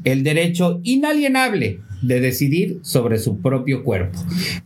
[0.05, 4.19] el derecho inalienable de decidir sobre su propio cuerpo.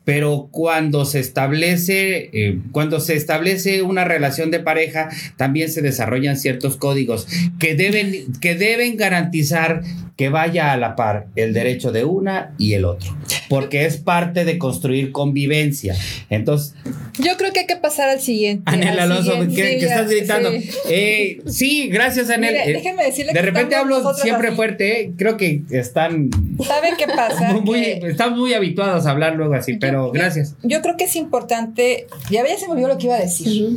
[0.04, 6.36] Pero cuando se establece, eh, cuando se establece una relación de pareja, también se desarrollan
[6.36, 7.26] ciertos códigos
[7.58, 9.82] que deben, que deben garantizar
[10.16, 13.16] que vaya a la par el derecho de una y el otro,
[13.48, 15.94] porque es parte de construir convivencia.
[16.28, 16.74] Entonces,
[17.20, 18.64] Yo creo que hay que pasar al siguiente.
[18.66, 19.54] Anel al Alonso, siguiente.
[19.54, 20.50] que, Sí, que estás gritando.
[20.50, 20.70] sí.
[20.90, 22.50] Eh, sí, gracias, Anel.
[22.52, 24.56] Mire, Eh, déjeme decirle de que repente hablo siempre así.
[24.56, 25.12] fuerte, eh.
[25.16, 26.30] creo que están
[26.66, 27.27] ¿Sabe qué pasa?
[27.62, 30.54] Muy, Que- estamos muy habituados a hablar luego así, pero Yo- gracias.
[30.62, 32.06] Yo creo que es importante.
[32.30, 33.70] Ya ya se me olvidó lo que iba a decir.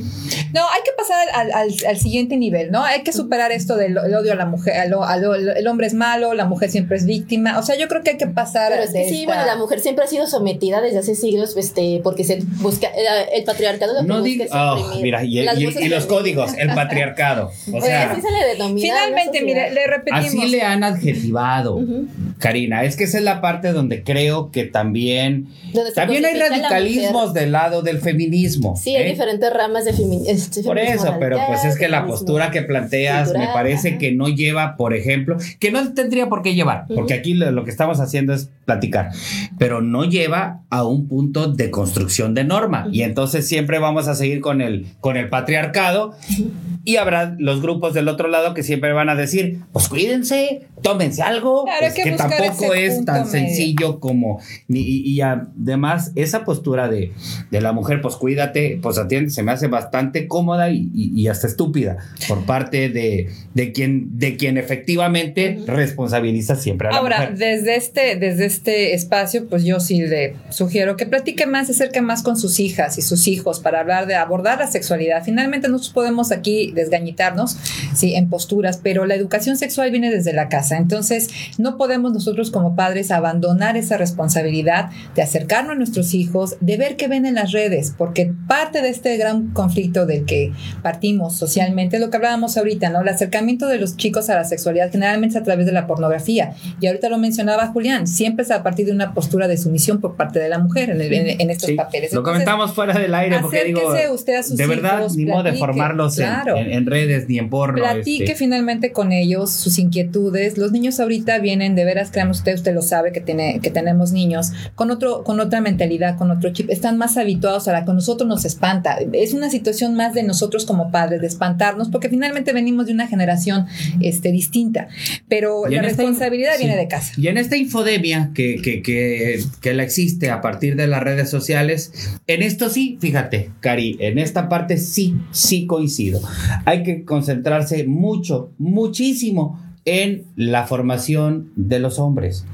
[0.53, 2.83] No, hay que pasar al, al- al siguiente nivel, ¿no?
[2.83, 4.75] Hay que superar esto del el odio a la mujer.
[4.77, 7.57] al- al- el hombre es malo, la mujer siempre es víctima.
[7.59, 8.71] O sea, yo creo que hay que pasar.
[8.71, 11.15] Pero es que de sí, esta- bueno, la mujer siempre ha sido sometida desde hace
[11.15, 13.05] siglos, este, porque se busca, el,
[13.39, 16.69] el patriarcado lo que No busca digo, es oh, suprimir mira, y, los códigos, el
[16.73, 17.47] patriarcado.
[17.67, 18.81] O Pues sea, así se le denomina.
[18.87, 20.25] Finalmente, mire, le repetimos.
[20.25, 21.75] así le han adjetivado.
[21.75, 22.07] Ujú.
[22.41, 25.47] Karina, es que esa es la parte donde creo que también
[25.95, 28.75] también hay la radicalismos del lado del feminismo.
[28.75, 29.11] Sí, hay ¿eh?
[29.11, 32.63] diferentes ramas de femi- este, Por feminismo eso, pero pues es que la postura que
[32.63, 33.97] planteas me cultural, parece ajá.
[33.99, 37.63] que no lleva, por ejemplo, que no tendría por qué llevar, porque aquí lo, lo
[37.63, 39.11] que estamos haciendo es platicar,
[39.57, 44.15] pero no lleva a un punto de construcción de norma y entonces siempre vamos a
[44.15, 46.15] seguir con el con el patriarcado
[46.83, 51.21] y habrá los grupos del otro lado que siempre van a decir, pues cuídense, tómense
[51.21, 53.31] algo, Claro, hay pues, que que tampoco es tan medio.
[53.31, 57.11] sencillo como y, y- y además esa postura de,
[57.49, 61.27] de la mujer, pues cuídate, pues atiende, se me hace bastante cómoda y, y- y
[61.27, 67.17] hasta estúpida por parte de, de quien de quien efectivamente responsabiliza siempre a la Ahora,
[67.31, 67.37] mujer.
[67.37, 72.01] desde este, desde este espacio, pues yo sí le sugiero que platique más, se acerque
[72.01, 75.23] más con sus hijas y sus hijos para hablar de abordar la sexualidad.
[75.23, 77.57] Finalmente nosotros podemos aquí desgañitarnos,
[77.95, 80.77] sí, en posturas, pero la educación sexual viene desde la casa.
[80.77, 86.77] Entonces, no podemos nosotros como padres abandonar esa responsabilidad de acercarnos a nuestros hijos, de
[86.77, 90.51] ver qué ven en las redes, porque parte de este gran conflicto del que
[90.83, 93.01] partimos socialmente es lo que hablábamos ahorita, ¿no?
[93.01, 96.53] El acercamiento de los chicos a la sexualidad generalmente es a través de la pornografía.
[96.79, 100.15] Y ahorita lo mencionaba Julián, siempre es a partir de una postura de sumisión por
[100.15, 102.13] parte de la mujer en, el- en- en estos Sí, papeles.
[102.13, 103.81] lo Entonces, comentamos fuera del aire porque digo,
[104.13, 106.57] usted a sus de verdad, hijos, ni modo de formarlos en- claro.
[106.57, 107.77] en, en redes ni en porno.
[107.81, 108.35] Platique este.
[108.35, 110.57] finalmente con ellos sus inquietudes.
[110.57, 114.11] Los niños ahorita vienen, de veras, créanme usted, usted lo sabe que tiene, que tenemos
[114.11, 116.69] niños con otro, con otra mentalidad, con otro chip.
[116.69, 118.97] Están más habituados a la que a nosotros nos espanta.
[119.13, 123.07] Es una situación más de nosotros como padres, de espantarnos, porque finalmente venimos de una
[123.07, 123.65] generación
[123.99, 124.87] este, distinta.
[125.27, 126.65] Pero la esta- responsabilidad sí.
[126.65, 127.13] viene de casa.
[127.17, 131.29] Y en esta infodemia que, que, que, que la existe a partir de las redes
[131.29, 131.91] sociales,
[132.27, 136.21] en esto sí, fíjate, Cari, en esta parte sí, sí coincido.
[136.65, 142.45] Hay que concentrarse mucho, muchísimo en la formación de los hombres.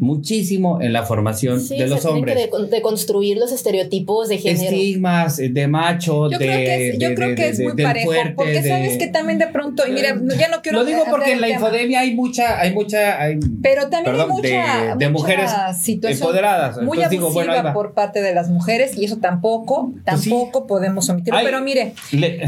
[0.00, 2.36] Muchísimo en la formación Sí, de los hombres.
[2.36, 4.64] que de- deconstruir los estereotipos de género.
[4.70, 7.60] Estigmas eh, de macho, Yo de, creo que es, yo de- creo de- que es
[7.60, 10.60] muy parejo, fuerte, porque de- sabes que también de pronto, y mira, no- ya no
[10.62, 14.30] quiero Lo digo porque en la infodemia hay mucha, hay mucha, hay, Pero también perdón,
[14.30, 15.50] hay mucha, de, de mucha mujeres
[16.04, 16.76] empoderadas.
[16.82, 20.28] muy Entonces digo, bueno, por parte de las mujeres y eso tampoco, Pues sí.
[20.30, 21.40] tampoco podemos omitirlo.
[21.42, 22.42] Pero mire, Le-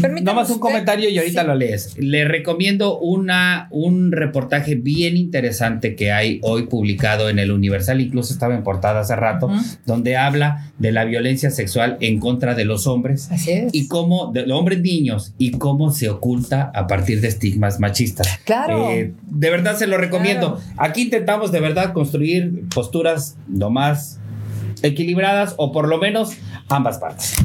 [0.00, 1.46] Permítame Nomás un usted- comentario y ahorita Sí.
[1.48, 1.98] lo lees.
[1.98, 8.32] Le recomiendo una, un reportaje bien interesante que hay hoy publicado en el Universal, incluso
[8.32, 9.50] estaba en portada hace rato,
[9.86, 13.74] donde habla de la violencia sexual en contra de los hombres así es.
[13.74, 18.28] y cómo, de los hombres niños, y cómo se oculta a partir de estigmas machistas.
[18.44, 18.90] Claro.
[18.90, 20.56] Eh, de verdad se lo recomiendo.
[20.56, 20.72] Claro.
[20.76, 24.18] Aquí intentamos de verdad construir posturas lo más
[24.82, 26.32] equilibradas o por lo menos
[26.68, 27.36] ambas partes.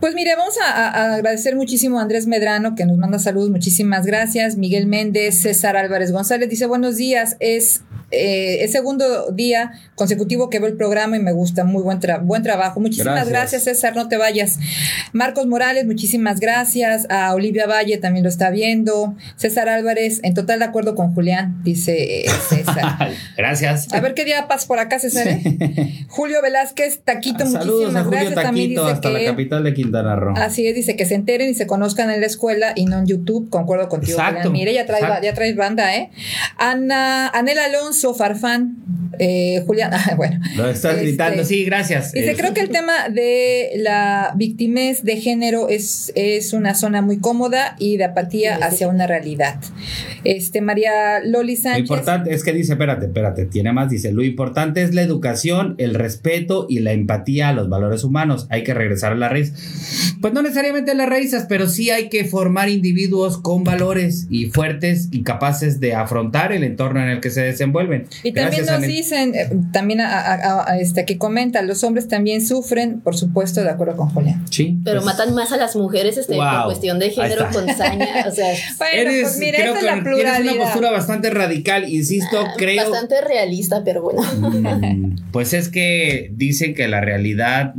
[0.00, 4.56] Pues mire, vamos a, agradecer muchísimo a Andrés Medrano que nos manda saludos, muchísimas gracias.
[4.56, 10.60] Miguel Méndez, César Álvarez González dice buenos días, es eh, es segundo día consecutivo que
[10.60, 11.64] veo el programa y me gusta.
[11.64, 12.78] Muy buen, buen trabajo.
[12.78, 13.64] Muchísimas gracias.
[13.64, 13.96] César.
[13.96, 14.58] No te vayas.
[15.12, 17.06] Marcos Morales, muchísimas gracias.
[17.10, 19.16] A Olivia Valle también lo está viendo.
[19.36, 23.10] César Álvarez, en total de acuerdo con Julián, dice eh, César.
[23.36, 23.92] gracias.
[23.92, 25.26] A ver qué día pasas por acá, César.
[25.26, 26.06] ¿eh?
[26.08, 28.34] Julio Velázquez, Taquito, ah, muchísimas gracias.
[28.34, 30.34] también dice hasta la capital de Quintana Roo.
[30.36, 33.06] Así es, dice que se enteren y se conozcan en la escuela y no en
[33.06, 33.50] YouTube.
[33.50, 34.18] Concuerdo contigo.
[34.18, 36.10] Exacto, Mire, ya trae, ya trae banda, ¿eh?
[36.58, 38.76] Ana, Anel Alonso, Farfán,
[39.18, 40.40] eh, Julián, ah, bueno.
[40.56, 42.12] Lo estás este, gritando, sí, gracias.
[42.12, 47.18] Dice, creo que el tema de la victimez de género es, es una zona muy
[47.18, 49.60] cómoda y de apatía hacia una realidad.
[50.24, 51.88] Este, María Loli Sánchez.
[51.88, 55.74] Lo importante es que dice, espérate, espérate, tiene más, dice, lo importante es la educación,
[55.78, 58.46] el respeto y la empatía a los valores humanos.
[58.50, 60.16] Hay que regresar a la raíz.
[60.20, 64.46] Pues no necesariamente a las raíces, pero sí hay que formar individuos con valores y
[64.46, 67.85] fuertes y capaces de afrontar el entorno en el que se desenvuelven.
[68.22, 73.16] Y también nos dicen, eh, también a, este que comenta, los hombres también sufren, por
[73.16, 74.44] supuesto, de acuerdo con Julián.
[74.50, 74.78] Sí.
[74.84, 78.26] Pero pues matan más a las mujeres este, por cuestión de género con saña.
[78.26, 80.36] O sea, bueno, pues mira, esa es la pluralidad.
[80.36, 82.90] Tienes una postura bastante radical, insisto, ah, creo.
[82.90, 84.22] Bastante realista, pero bueno.
[84.22, 87.74] Mm, pues es que dicen que la realidad.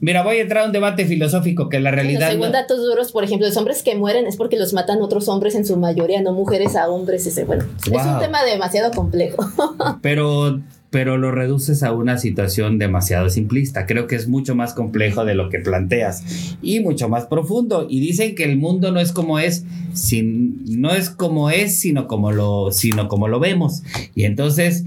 [0.00, 2.30] Mira, voy a entrar a un debate filosófico que la realidad.
[2.30, 5.54] según datos duros, por ejemplo, los hombres que mueren es porque los matan otros hombres
[5.54, 7.26] en su mayoría, no mujeres a hombres.
[7.26, 9.43] Ese, bueno, es un tema demasiado complejo.
[10.02, 10.60] pero
[10.94, 13.84] pero lo reduces a una situación demasiado simplista.
[13.84, 17.88] Creo que es mucho más complejo de lo que planteas y mucho más profundo.
[17.90, 22.06] Y dicen que el mundo no es como es, sin, no es como es, sino
[22.06, 23.82] como lo, sino como lo vemos.
[24.14, 24.84] Y entonces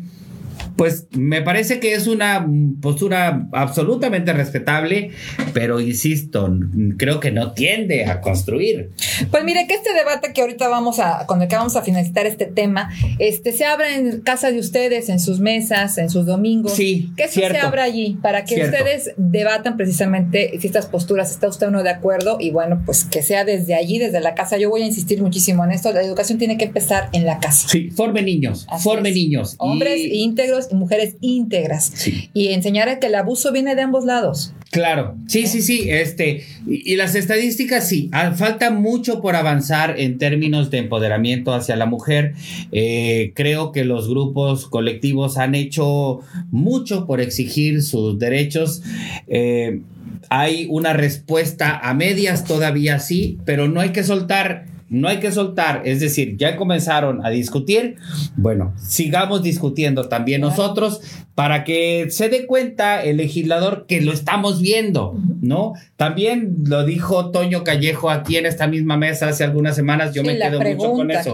[0.77, 2.47] pues me parece que es una
[2.81, 5.11] postura absolutamente respetable,
[5.53, 6.49] pero insisto,
[6.97, 8.91] creo que no tiende a construir.
[9.31, 12.27] Pues mire que este debate que ahorita vamos a, con el que vamos a finalizar
[12.27, 16.73] este tema, este se abra en casa de ustedes, en sus mesas, en sus domingos.
[16.73, 17.11] Sí.
[17.17, 21.67] Que eso se abra allí para que ustedes debatan precisamente si estas posturas está usted
[21.67, 24.57] o no de acuerdo y bueno, pues que sea desde allí, desde la casa.
[24.57, 25.91] Yo voy a insistir muchísimo en esto.
[25.91, 27.67] La educación tiene que empezar en la casa.
[27.67, 29.55] Sí, forme niños, forme niños.
[29.57, 31.93] Hombres íntegros mujeres íntegras.
[32.33, 34.53] Y enseñar que el abuso viene de ambos lados.
[34.71, 40.17] Claro, sí, sí, sí, este, y, las estadísticas sí, ah, falta mucho por avanzar en
[40.17, 42.33] términos de empoderamiento hacia la mujer.
[42.71, 46.19] Eh, creo que los grupos colectivos han hecho
[46.51, 48.83] mucho por exigir sus derechos.
[49.27, 49.81] Eh,
[50.29, 55.31] hay una respuesta a medias todavía sí, pero no hay que soltar no hay que
[55.31, 57.97] soltar, es decir, ya comenzaron a discutir,
[58.35, 61.01] bueno, sigamos discutiendo también nosotros
[61.35, 65.73] para que se dé cuenta el legislador que lo estamos viendo, ¿no?
[65.95, 70.37] También lo dijo Toño Callejo aquí en esta misma mesa hace algunas semanas, yo me
[70.37, 71.33] quedo mucho con eso.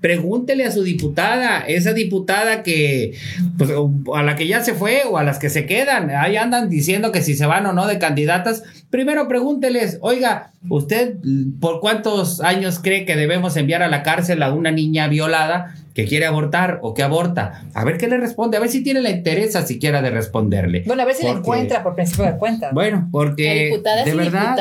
[0.00, 3.14] Pregúntele a su diputada, esa diputada que,
[3.56, 3.70] pues,
[4.14, 7.10] a la que ya se fue o a las que se quedan, ahí andan diciendo
[7.10, 11.16] que si se van o no de candidatas, primero pregúnteles, oiga, ¿usted
[11.60, 16.06] por cuántos años cree que debemos enviar a la cárcel a una niña violada que
[16.06, 17.64] quiere abortar o que aborta?
[17.74, 20.84] A ver qué le responde, a ver si tiene la interés siquiera de responderle.
[20.86, 22.70] Bueno, a ver si le encuentra por principio de cuenta.
[22.72, 24.56] Bueno, porque de verdad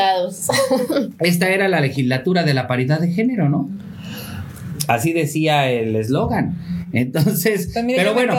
[1.20, 3.70] esta era la legislatura de la paridad de género, ¿no?
[4.88, 6.58] Así decía el eslogan.
[6.94, 8.34] Entonces, pero bueno,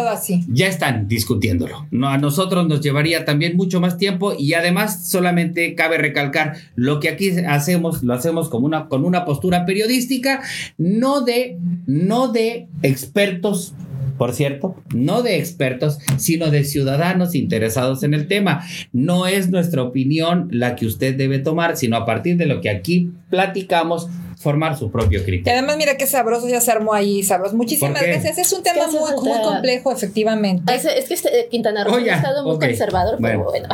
[0.49, 1.87] ya están discutiéndolo.
[1.91, 6.99] No, a nosotros nos llevaría también mucho más tiempo y además solamente cabe recalcar lo
[6.99, 10.43] que aquí hacemos, lo hacemos como una, con una postura periodística,
[10.79, 13.75] no de, no de expertos
[14.19, 18.65] por cierto, no de expertos, sino de ciudadanos interesados en el tema.
[18.93, 22.69] No es nuestra opinión la que usted debe tomar, sino a partir de lo que
[22.69, 25.53] aquí platicamos, formar su propio criterio.
[25.53, 27.57] Y además, mira qué sabroso ya se armó ahí, sabroso.
[27.57, 28.39] Muchísimas gracias.
[28.39, 30.75] Es un tema muy, muy, complejo, efectivamente.
[30.75, 33.47] Es, es que este, Quintana Roo ha estado muy conservador, bueno.
[33.51, 33.69] pero bueno.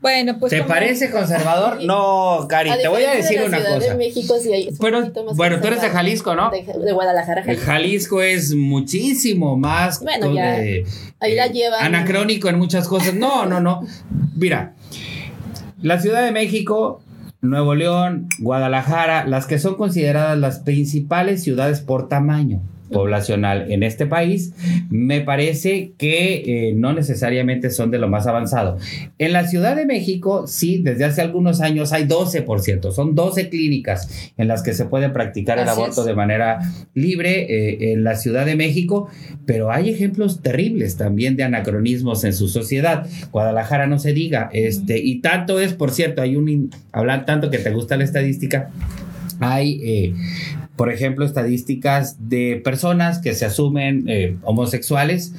[0.00, 0.50] bueno, pues.
[0.50, 1.82] ¿Te parece conservador?
[1.82, 3.78] No, Cari, te voy a decir una cosa.
[3.78, 6.50] De México, sí hay, pero, bueno, tú eres de Jalisco, ¿no?
[6.50, 7.66] De, Guadalajara, Jalisco.
[7.66, 10.00] Jalisco es muchísimo más.
[10.00, 10.56] Bueno, ya.
[11.20, 11.82] ahí la llevan.
[11.82, 13.14] Anacrónico en muchas cosas.
[13.14, 13.86] No, no, no.
[14.36, 14.74] Mira,
[15.80, 17.00] la Ciudad de México
[17.44, 22.60] Nuevo León, Guadalajara, las que son consideradas las principales ciudades por tamaño
[22.94, 24.54] poblacional en este país,
[24.88, 28.78] me parece que eh, no necesariamente son de lo más avanzado.
[29.18, 34.32] En la Ciudad de México, sí, desde hace algunos años hay 12%, son 12 clínicas
[34.36, 36.60] en las que se puede practicar el aborto de manera
[36.94, 39.08] libre eh, en la Ciudad de México,
[39.44, 43.06] pero hay ejemplos terribles también de anacronismos en su sociedad.
[43.32, 47.58] Guadalajara no se diga, este, y tanto es, por cierto, hay un, hablan tanto que
[47.58, 48.70] te gusta la estadística,
[49.40, 49.80] hay...
[49.82, 50.14] Eh,
[50.76, 55.32] por ejemplo, estadísticas de personas que se asumen eh, homosexuales.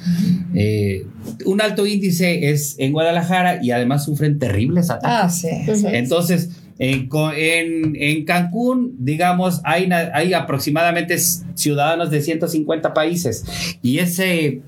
[0.54, 1.04] Eh,
[1.44, 5.10] un alto índice es en Guadalajara y además sufren terribles ataques.
[5.10, 5.48] Ah, sí.
[5.92, 9.88] Entonces, en, co- en- en Cancún, digamos, hay,
[10.34, 11.16] aproximadamente
[11.54, 13.44] ciudadanos de 150 países
[13.82, 14.60] y ese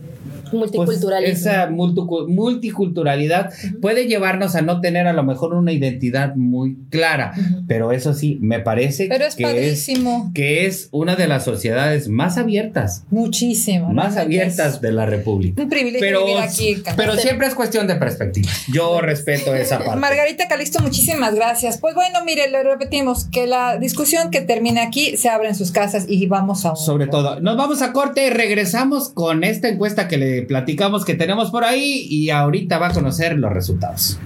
[0.50, 1.32] pues, Multiculturalismo.
[1.50, 7.32] esa multicu- multiculturalidad puede llevarnos a no tener a lo mejor una identidad muy clara,
[7.66, 9.86] pero eso sí, me parece Pero es que, es,
[10.34, 13.92] que es una de las sociedades más abiertas, Muchísimo.
[13.92, 15.62] más abiertas es de la República.
[15.62, 16.82] Un privilegio Pero, vivir aquí.
[16.96, 18.49] Pero siempre es cuestión de perspectiva.
[18.72, 19.96] Yo respeto esa parte.
[19.96, 21.78] Margarita Calixto, muchísimas gracias.
[21.78, 25.72] Pues bueno, mire, le repetimos que la discusión que termina aquí se abre en sus
[25.72, 29.68] casas y vamos a un- Sobre todo, nos vamos a corte y regresamos con esta
[29.68, 34.18] encuesta que le platicamos que tenemos por ahí y ahorita va a conocer los resultados.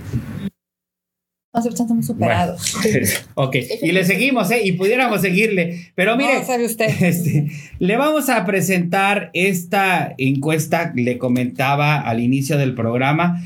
[1.54, 2.74] Estamos superados.
[2.82, 4.62] Bueno, ok, y le seguimos, ¿eh?
[4.64, 5.92] Y pudiéramos seguirle.
[5.94, 6.86] Pero mire, No, sabe usted.
[7.02, 13.42] este, le vamos a presentar esta encuesta, le comentaba al inicio del programa.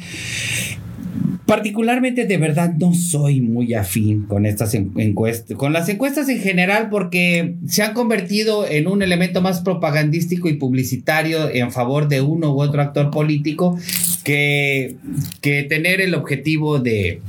[1.46, 6.40] Particularmente, de verdad, no soy muy afín con estas en- encuestas, con las encuestas en
[6.40, 12.20] general, porque se han convertido en un elemento más propagandístico y publicitario en favor de
[12.20, 13.78] uno u otro actor político
[14.24, 14.96] que,
[15.40, 17.20] que tener el objetivo de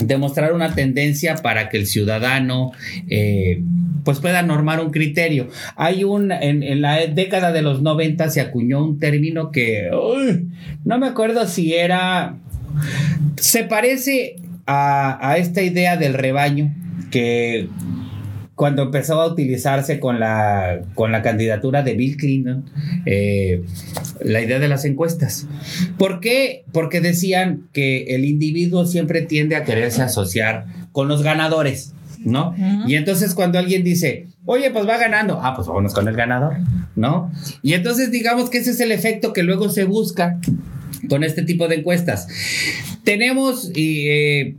[0.00, 2.72] demostrar una tendencia para que el ciudadano
[3.08, 3.62] eh,
[4.04, 5.48] pues pueda normar un criterio.
[5.76, 9.88] Hay un, en, la década de los 90 se acuñó un término que
[10.84, 12.36] no me acuerdo si era,
[13.36, 16.74] se parece a, a esta idea del rebaño
[17.10, 17.68] que
[18.54, 22.64] cuando empezó a utilizarse con la, con la candidatura de Bill Clinton,
[23.04, 23.64] eh,
[24.22, 25.48] la idea de las encuestas.
[25.98, 26.64] ¿Por qué?
[26.72, 31.94] Porque decían que el individuo siempre tiende a quererse asociar con los ganadores,
[32.24, 32.54] ¿no?
[32.86, 36.58] Y entonces cuando alguien dice, oye, pues va ganando, ah, pues vámonos con el ganador,
[36.94, 37.32] ¿no?
[37.62, 40.38] Y entonces digamos que ese es el efecto que luego se busca
[41.08, 42.28] con este tipo de encuestas.
[43.04, 44.54] Tenemos eh,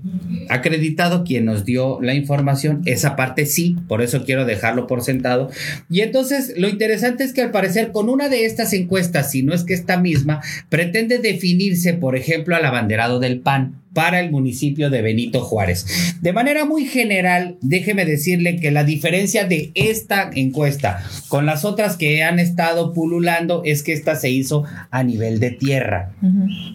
[0.50, 5.50] acreditado quien nos dio la información, esa parte sí, por eso quiero dejarlo por sentado.
[5.90, 9.54] Y entonces lo interesante es que al parecer con una de estas encuestas, si no
[9.54, 14.92] es que esta misma, pretende definirse, por ejemplo, al abanderado del PAN para el municipio
[14.92, 16.18] de Benito Juárez.
[16.22, 21.96] De manera muy general, déjeme decirle que la diferencia de esta encuesta con las otras
[21.96, 26.12] que han estado pululando es que esta se hizo a nivel de tierra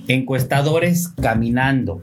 [0.08, 2.02] encuestadores caminando.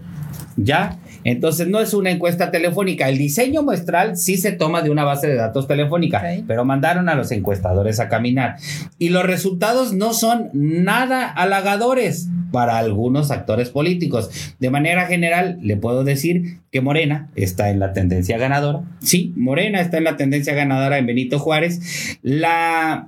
[0.56, 0.98] ¿Ya?
[1.24, 3.10] Entonces no es una encuesta telefónica.
[3.10, 7.16] El diseño muestral sí se toma de una base de datos telefónica, pero mandaron a
[7.16, 8.58] los encuestadores a caminar.
[8.98, 14.56] Y los resultados no son nada halagadores para algunos actores políticos.
[14.60, 18.82] De manera general, le puedo decir que Morena está en la tendencia ganadora.
[19.00, 22.20] Sí, Morena está en la tendencia ganadora en Benito Juárez.
[22.22, 23.08] La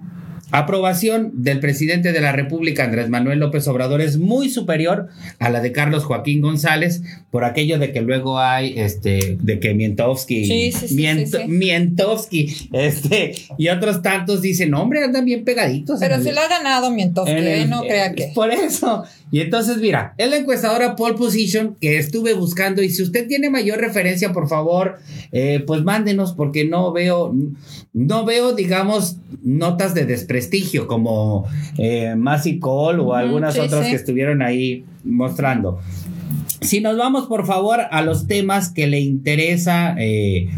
[0.52, 5.08] aprobación del presidente de la República, Andrés Manuel López Obrador, es muy superior
[5.40, 9.74] a la de Carlos Joaquín González por aquello de que luego hay, este, de que
[9.74, 11.48] Mientowski, Sí, sí, sí, Mient- sí, sí.
[11.48, 16.00] Mientowski, este, y otros tantos dicen, hombre, andan bien pegaditos.
[16.00, 18.32] Pero el- lo ha ganado que el- no crea eh, que.
[18.34, 19.04] Por eso.
[19.32, 22.82] Y entonces, mira, es la encuestadora Pole Position que estuve buscando.
[22.82, 25.00] Y si usted tiene mayor referencia, por favor,
[25.32, 27.36] eh, pues mándenos, porque no veo,
[27.94, 33.92] no veo, digamos, notas de desprestigio como eh, Massey Cole o algunas sí, otras sí.
[33.92, 35.80] que estuvieron ahí mostrando.
[36.62, 40.50] Si nos vamos, por favor, a los temas que le interesa eh,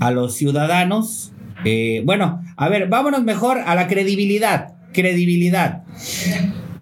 [0.00, 1.32] a los ciudadanos.
[1.64, 4.74] eh, bueno, a ver, vámonos mejor a la credibilidad.
[4.92, 5.82] Credibilidad.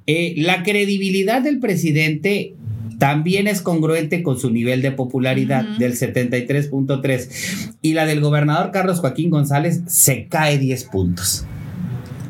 [0.06, 2.54] Eh, la credibilidad del presidente
[2.98, 9.00] también es congruente con su nivel de popularidad del 73.3 y la del gobernador Carlos
[9.00, 11.46] Joaquín González se cae 10 puntos.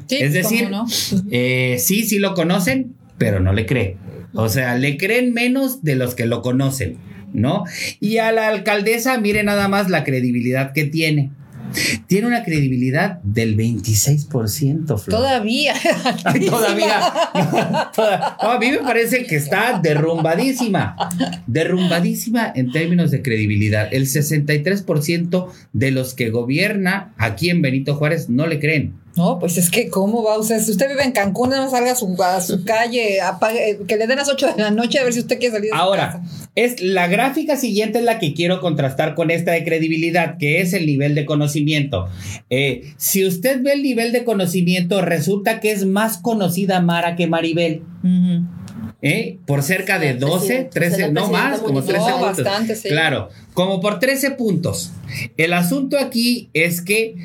[0.07, 0.87] Sí, es ¿cómo decir, no?
[1.31, 3.97] Eh, sí, sí lo conocen, pero no le creen.
[4.33, 6.99] O sea, le creen menos de los que lo conocen,
[7.33, 7.65] ¿no?
[7.99, 11.33] Y a la alcaldesa, mire nada más la credibilidad que tiene.
[12.07, 15.05] Tiene una credibilidad del 26%, Flor.
[15.05, 15.75] Todavía.
[16.51, 17.01] Todavía.
[18.43, 20.97] No, a mí me parece que está derrumbadísima.
[21.47, 23.89] Derrumbadísima en términos de credibilidad.
[23.93, 29.00] El 63% de los que gobierna aquí en Benito Juárez no le creen.
[29.17, 30.39] No, pues es que, ¿cómo va?
[30.39, 33.85] O sea, si usted vive en Cancún, más salga a su, a su calle, apague-
[33.87, 35.77] que le den las 8 de la noche a ver si usted quiere salir de
[35.77, 36.49] su Ahora, casa.
[36.55, 40.73] es la gráfica siguiente es la que quiero contrastar con esta de credibilidad, que es
[40.75, 42.09] el nivel de conocimiento.
[42.51, 47.27] Eh, si usted ve el nivel de conocimiento, resulta que es más conocida Mara que
[47.27, 47.83] Maribel.
[49.03, 49.39] ¿eh?
[49.47, 50.39] Por cerca de El 12,
[50.71, 52.01] presidente, 13, será el no más, como municipal.
[52.05, 52.45] 13 No, puntos.
[52.45, 52.89] bastante, sí.
[52.89, 54.93] Claro, como por 13 puntos.
[55.37, 57.17] El asunto aquí es que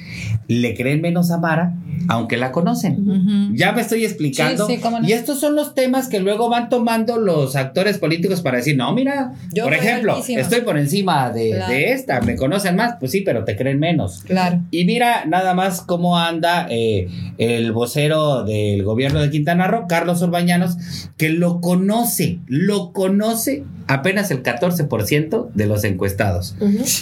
[0.48, 1.74] le creen menos a Mara,
[2.08, 3.56] aunque la conocen.
[3.56, 4.68] Ya me estoy explicando.
[5.04, 8.94] Y estos son los temas que luego van tomando los actores políticos para decir, no,
[8.94, 13.56] mira, por ejemplo, estoy por encima de, esta, me conocen más, pues sí, pero te
[13.56, 14.24] creen menos.
[14.24, 14.62] Claro.
[14.72, 17.08] Y mira nada más cómo anda eh,
[17.38, 20.78] el vocero del gobierno de Quintana Roo, Carlos Urbañanos,
[21.18, 26.56] que lo conoce, lo conoce apenas el 14% de los encuestados.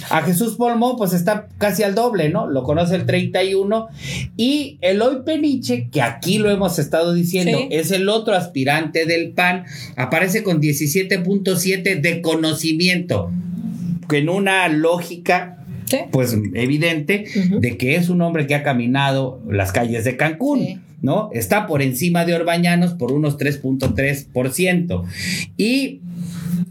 [0.10, 2.48] A Jesús Polmo, pues está casi al doble, ¿no?
[2.48, 3.88] Lo conoce el 31%.
[4.36, 9.66] Y Eloy Peniche, que aquí lo hemos estado diciendo, es el otro aspirante del PAN,
[9.96, 13.32] aparece con 17.7 de conocimiento,
[14.12, 15.63] en una lógica
[16.12, 17.26] pues evidente
[17.60, 20.82] de que es un hombre que ha caminado las calles de Cancún.
[21.02, 21.30] ¿No?
[21.34, 25.04] Está por encima de Orbañanos por unos 3.3%.
[25.58, 26.00] Y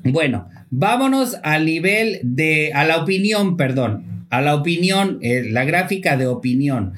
[0.04, 6.16] bueno, vámonos al nivel de, a la opinión, perdón, a la opinión, eh, la gráfica
[6.16, 6.94] de opinión.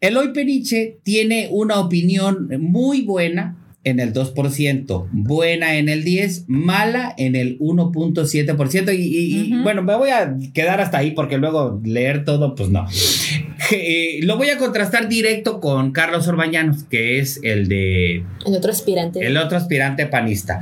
[0.00, 7.14] Eloy Periche tiene una opinión muy buena en el 2%, buena en el 10%, mala
[7.16, 8.96] en el 1.7%.
[8.96, 12.86] Y, y, bueno, me voy a quedar hasta ahí porque luego leer todo, pues no.
[13.70, 18.24] Eh, lo voy a contrastar directo con Carlos Orbañanos, que es el de...
[18.44, 19.24] El otro aspirante.
[19.24, 20.60] El otro aspirante panista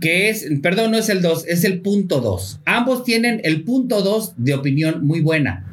[0.00, 2.60] que es, perdón, no es el 2, es el punto 2.
[2.64, 5.64] Ambos tienen el punto 2 de opinión muy buena,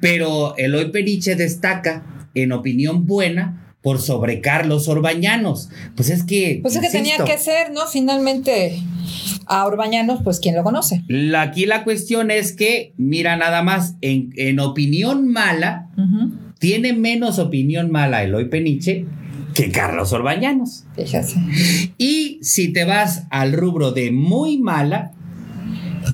[0.00, 5.68] pero Eloy Periche destaca en opinión buena por sobre Carlos Orbañanos.
[5.94, 6.58] Pues es que...
[6.60, 7.86] Pues es que tenía que ser, ¿no?
[7.86, 8.82] Finalmente
[9.46, 11.04] a Orbañanos, pues ¿quién lo conoce?
[11.38, 15.88] aquí la cuestión es que, mira nada más, en, opinión mala,
[16.58, 19.06] tiene menos opinión mala Eloy Peniche
[19.54, 20.82] que Carlos Orbañanos.
[20.96, 21.34] Fíjate.
[21.96, 25.12] Y si te vas al rubro de muy mala,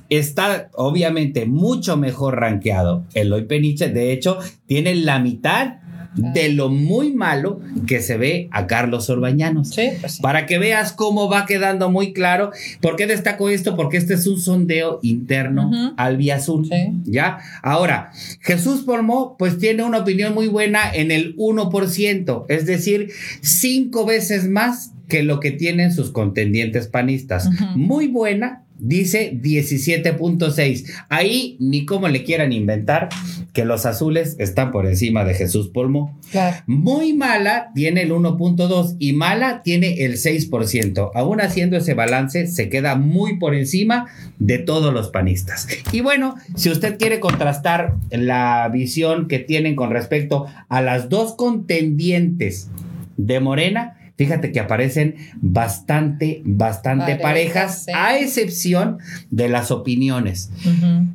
[0.09, 3.89] está obviamente mucho mejor rankeado Eloy Peniche.
[3.89, 5.77] De hecho, tiene la mitad
[6.15, 9.73] de lo muy malo que se ve a Carlos Orbañanos.
[9.75, 12.51] Pues Para que veas cómo va quedando muy claro.
[12.81, 13.75] ¿Por qué destaco esto?
[13.75, 16.69] Porque este es un sondeo interno al vía azul.
[17.05, 17.39] ¿Ya?
[17.61, 18.11] Ahora,
[18.41, 23.11] Jesús Polmó, pues tiene una opinión muy buena en el 1%, es decir,
[23.41, 27.49] cinco veces más que lo que tienen sus contendientes panistas.
[27.75, 30.85] Muy buena dice 17.6.
[31.09, 33.09] Ahí ni cómo le quieran inventar
[33.53, 36.19] que los azules están por encima de Jesús Polmo.
[36.67, 41.11] Muy mala tiene el 1.2 y mala tiene el 6%.
[41.15, 44.07] Aún haciendo ese balance se queda muy por encima
[44.39, 45.67] de todos los panistas.
[45.91, 51.35] Y bueno, si usted quiere contrastar la visión que tienen con respecto a las dos
[51.35, 52.69] contendientes
[53.15, 58.99] de Morena, fíjate que aparecen bastante, bastante parejas, a excepción
[59.31, 60.51] de las opiniones.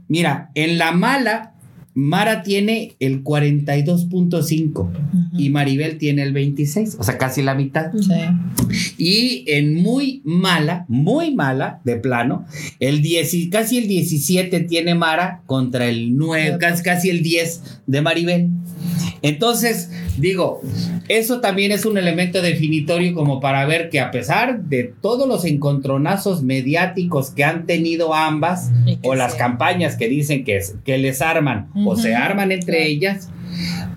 [0.09, 1.55] Mira, en la mala,
[1.95, 4.91] Mara tiene el 42.5
[5.37, 7.91] y Maribel tiene el 26, o sea, casi la mitad.
[8.97, 12.45] Y en muy mala, muy mala de plano,
[12.79, 18.01] el 10, casi el 17 tiene Mara contra el 9, casi, casi el 10 de
[18.01, 18.51] Maribel.
[19.23, 20.61] Entonces, digo,
[21.09, 25.45] eso también es un elemento definitorio como para ver que a pesar de todos los
[25.45, 28.71] encontronazos mediáticos que han tenido ambas,
[29.03, 33.31] o las campañas que dicen que, que les arman o se arman entre ellas,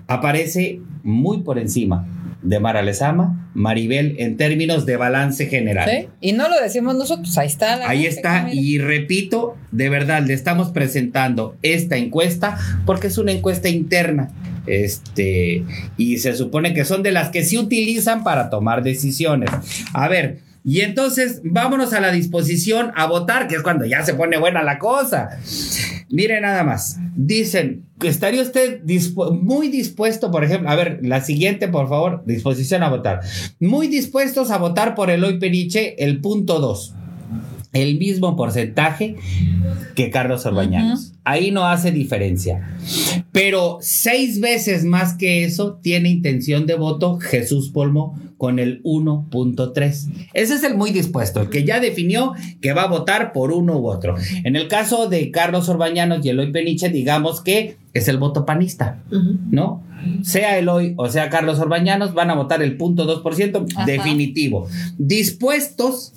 [0.06, 2.06] aparece muy por encima
[2.42, 5.88] de Mara Lezama, Maribel, en términos de balance general.
[5.88, 6.08] ¿Sí?
[6.20, 7.88] Y no lo decimos nosotros, ahí está.
[7.88, 13.68] ahí está, y repito, de verdad, le estamos presentando esta encuesta porque es una encuesta
[13.68, 14.30] interna
[14.66, 15.64] este,
[15.96, 19.50] y se supone que son de las que se utilizan para tomar decisiones.
[19.92, 24.14] A ver, y entonces vámonos a la disposición a votar, que es cuando ya se
[24.14, 25.30] pone buena la cosa.
[26.08, 26.98] Mire nada más.
[27.16, 28.80] Dicen, ¿estaría usted
[29.40, 33.20] muy dispuesto, por ejemplo, a ver, la siguiente, por favor, disposición a votar.
[33.58, 36.96] Muy dispuestos a votar por el hoy Periche, el punto 2
[37.72, 39.16] el mismo porcentaje
[39.94, 41.12] que Carlos Orbañanos.
[41.24, 42.76] Ahí no hace diferencia.
[43.32, 50.28] Pero seis veces más que eso tiene intención de voto Jesús Polmo con el 1.3.
[50.34, 53.78] Ese es el muy dispuesto, el que ya definió que va a votar por uno
[53.78, 54.16] u otro.
[54.44, 59.02] En el caso de Carlos Orbañanos y Eloy Peniche, digamos que es el voto panista,
[59.50, 59.82] ¿no?
[60.22, 64.66] Sea Eloy o sea Carlos Orbañanos, van a votar el punto 2% definitivo.
[64.98, 66.12] Dispuestos,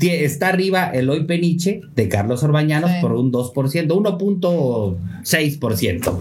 [0.00, 6.18] está arriba Eloy Peniche de Carlos Orbañanos por un 2%, 1.6%.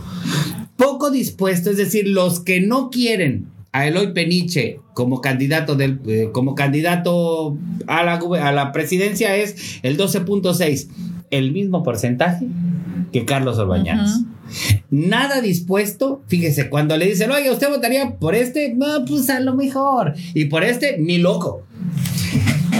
[0.75, 6.31] Poco dispuesto, es decir, los que no quieren a Eloy Peniche como candidato del eh,
[6.33, 10.87] como candidato a la, a la presidencia es el 12.6,
[11.29, 12.47] el mismo porcentaje
[13.11, 14.21] que Carlos Orbañanos.
[14.89, 18.73] Nada dispuesto, fíjese, cuando le dicen, oye, ¿usted votaría por este?
[18.73, 20.13] No, pues a lo mejor.
[20.33, 21.63] Y por este, ni loco.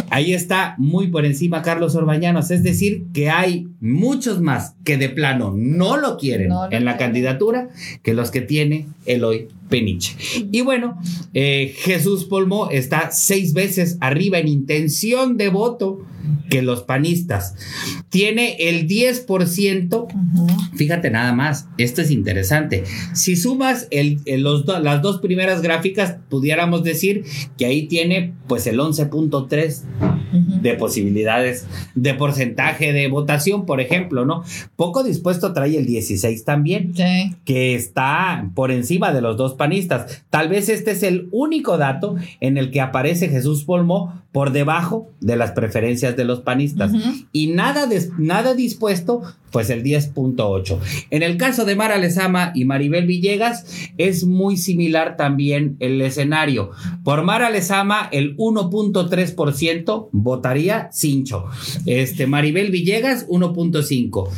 [0.10, 5.10] Ahí está muy por encima Carlos Orbañanos, es decir, que hay muchos más que de
[5.10, 7.70] plano no lo quieren No lo en la candidatura
[8.04, 10.16] que los que tiene Eloy Peniche.
[10.52, 11.00] Y bueno,
[11.34, 16.02] eh, Jesús Polmo está seis veces arriba en intención de voto
[16.50, 17.56] que los panistas.
[18.10, 20.08] Tiene el 10%.
[20.76, 22.84] Fíjate nada más, esto es interesante.
[23.14, 27.24] Si sumas el, el- los do- las dos primeras gráficas, pudiéramos decir
[27.58, 29.82] que ahí tiene pues el 11.3
[30.62, 34.44] de posibilidades de porcentaje de votación, por ejemplo, ¿no?
[34.76, 37.36] Poco dispuesto trae el 16 también Sí.
[37.46, 40.24] que está por encima de los dos panistas.
[40.30, 45.10] Tal vez este es el único dato en el que aparece Jesús Polmo por debajo
[45.22, 46.92] de las preferencias de los panistas.
[47.32, 50.78] Y nada, nada dispuesto, pues el 10.8.
[51.10, 53.66] En el caso de Mara Lezama y Maribel Villegas,
[53.98, 56.72] es muy similar también el escenario.
[57.06, 61.46] Por Mara Lezama, el 1.3% votaría Cincho.
[61.86, 64.30] Este, Maribel Villegas, 1.5.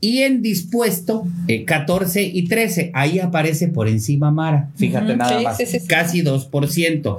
[0.00, 2.92] Y en dispuesto, eh, 14 y 13.
[2.94, 4.70] Ahí aparece por encima Mara.
[4.76, 5.56] Fíjate nada sí, más.
[5.56, 5.88] sí, sí, sí.
[5.88, 7.18] Casi 2%.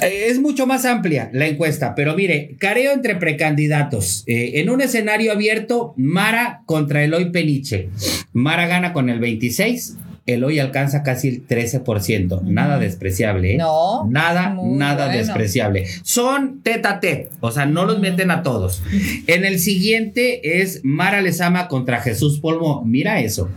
[0.00, 4.22] Es mucho más amplia la encuesta, pero mire, careo entre precandidatos.
[4.28, 7.88] Eh, en un escenario abierto, Mara contra Eloy Peniche.
[8.32, 9.96] Mara gana con el 26,
[10.26, 12.42] Eloy alcanza casi el 13%.
[12.42, 13.58] Nada despreciable, ¿eh?
[13.58, 15.18] No, Nada, nada bueno.
[15.18, 15.86] despreciable.
[16.04, 18.82] Son tete a tete, o sea, no los meten a todos.
[19.26, 22.84] En el siguiente es Mara Lezama contra Jesús Polmo.
[22.84, 23.48] Mira eso.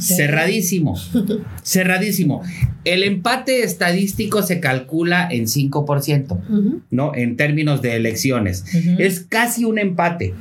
[0.00, 0.96] Cerradísimo.
[1.62, 2.42] Cerradísimo.
[2.84, 6.82] El empate estadístico se calcula en 5%, Ujú.
[6.90, 7.14] ¿no?
[7.14, 8.64] En términos de elecciones.
[8.98, 10.34] Es casi un empate.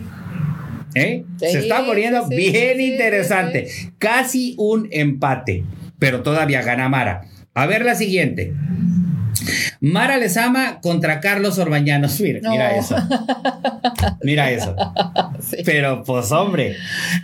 [0.96, 1.24] ¿Eh?
[1.40, 3.68] Sí, se está poniendo sí, bien sí, interesante.
[3.98, 5.64] Casi un empate.
[6.00, 7.26] Pero todavía gana Mara.
[7.54, 8.54] A ver la siguiente.
[9.80, 12.20] Mara Lezama contra Carlos Orbañanos.
[12.20, 12.96] Mira, mira eso.
[14.24, 14.76] Mira eso.
[15.44, 15.58] Sí.
[15.66, 16.78] Pero pues hombre,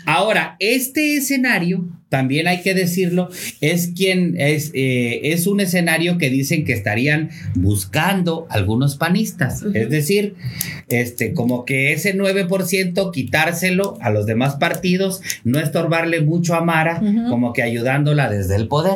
[0.05, 3.30] ahora este escenario, también hay que decirlo,
[3.61, 9.63] es quien es, eh, es un escenario que dicen que estarían buscando algunos panistas.
[9.74, 10.36] Es decir,
[10.89, 17.01] este, como que ese 9% quitárselo a los demás partidos, no estorbarle mucho a Mara,
[17.30, 18.95] como que ayudándola desde el poder.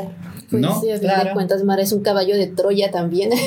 [0.54, 0.80] Pues ¿No?
[0.80, 1.30] sí, a Claro.
[1.30, 3.32] de cuentas, Mara es un caballo de Troya también.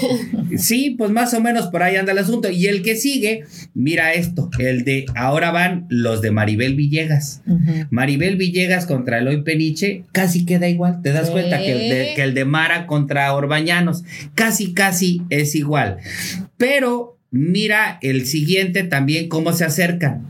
[0.59, 2.49] Sí, pues más o menos por ahí anda el asunto.
[2.49, 3.45] Y el que sigue,
[3.75, 7.43] mira esto, el de ahora van los de Maribel Villegas.
[7.91, 11.03] Maribel Villegas contra Eloy Peniche casi queda igual.
[11.03, 11.33] ¿Te das Sí.
[11.33, 14.05] cuenta que el, de, que el de Mara contra Orbañanos
[14.35, 15.99] casi, casi es igual?
[16.57, 20.27] Pero mira el siguiente también cómo se acercan.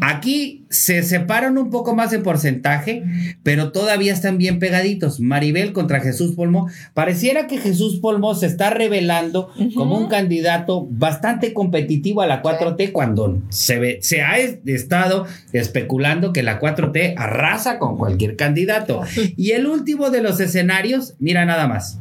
[0.00, 3.02] Aquí se separan un poco más en porcentaje,
[3.42, 5.20] pero todavía están bien pegaditos.
[5.20, 6.68] Maribel contra Jesús Polmo.
[6.94, 12.92] Pareciera que Jesús Polmo se está revelando como un candidato bastante competitivo a la 4T
[12.92, 19.02] cuando se, ve, se ha es- estado especulando que la 4T arrasa con cualquier candidato.
[19.36, 21.98] Y el último de los escenarios, mira nada más.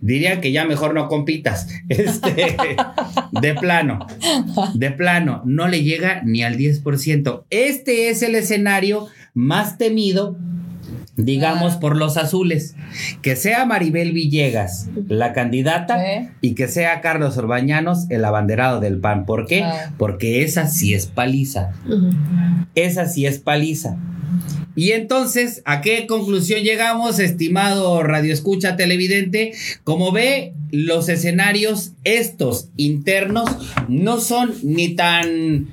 [0.00, 1.68] Diría que ya mejor no compitas.
[1.88, 2.54] Este,
[3.32, 4.06] de plano,
[4.74, 7.44] de plano, no le llega ni al 10%.
[7.50, 10.36] Este es el escenario más temido,
[11.16, 12.74] digamos, por los azules.
[13.22, 15.98] Que sea Maribel Villegas la candidata
[16.40, 19.26] y que sea Carlos Orbañanos el abanderado del PAN.
[19.26, 19.62] ¿Por qué?
[19.62, 19.92] Ah.
[19.98, 21.72] Porque esa sí es paliza.
[22.74, 23.96] Esa sí es paliza.
[24.78, 29.52] Y entonces, ¿a qué conclusión llegamos, estimado Radio Escucha Televidente?
[29.82, 33.50] Como ve, los escenarios estos internos
[33.88, 35.66] no son ni tan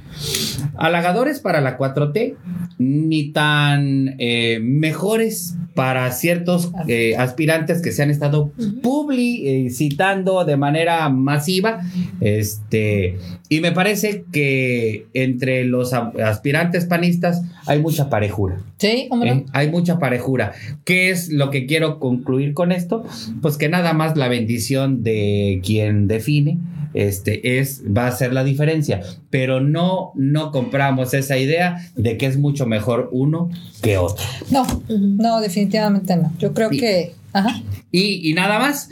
[0.77, 2.35] halagadores para la 4T,
[2.77, 8.51] ni tan eh, mejores para ciertos eh, aspirantes que se han estado
[8.81, 11.81] publicitando de manera masiva.
[12.21, 13.17] Este,
[13.49, 18.61] y me parece que entre los aspirantes panistas hay mucha parejura.
[18.77, 19.45] Sí, ¿cómo ¿eh?
[19.51, 20.53] Hay mucha parejura.
[20.85, 23.03] ¿Qué es lo que quiero concluir con esto?
[23.41, 26.59] Pues que nada más la bendición de quien define
[26.95, 32.25] este es va a ser la diferencia, pero no no compramos esa idea de que
[32.25, 33.49] es mucho mejor uno
[33.81, 34.25] que otro.
[34.49, 36.31] No, no, definitivamente no.
[36.39, 37.61] Yo creo que ajá.
[37.91, 38.89] Y, y nada más,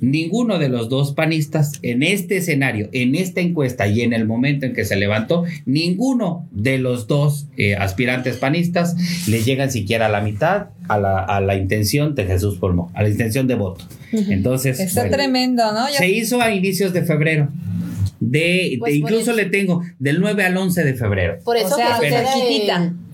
[0.00, 4.66] ninguno de los dos panistas en este escenario, en esta encuesta y en el momento
[4.66, 10.08] en que se levantó, ninguno de los dos eh, aspirantes panistas le llegan siquiera a
[10.08, 13.84] la mitad a la, a la intención de Jesús Pulmón, a la intención de voto.
[14.12, 14.78] Entonces...
[14.78, 15.86] Está tremendo, ¿no?
[15.88, 17.48] Se hizo a inicios de febrero.
[18.18, 21.38] De, pues incluso le tengo del 9 al 11 de febrero.
[21.44, 21.76] Por eso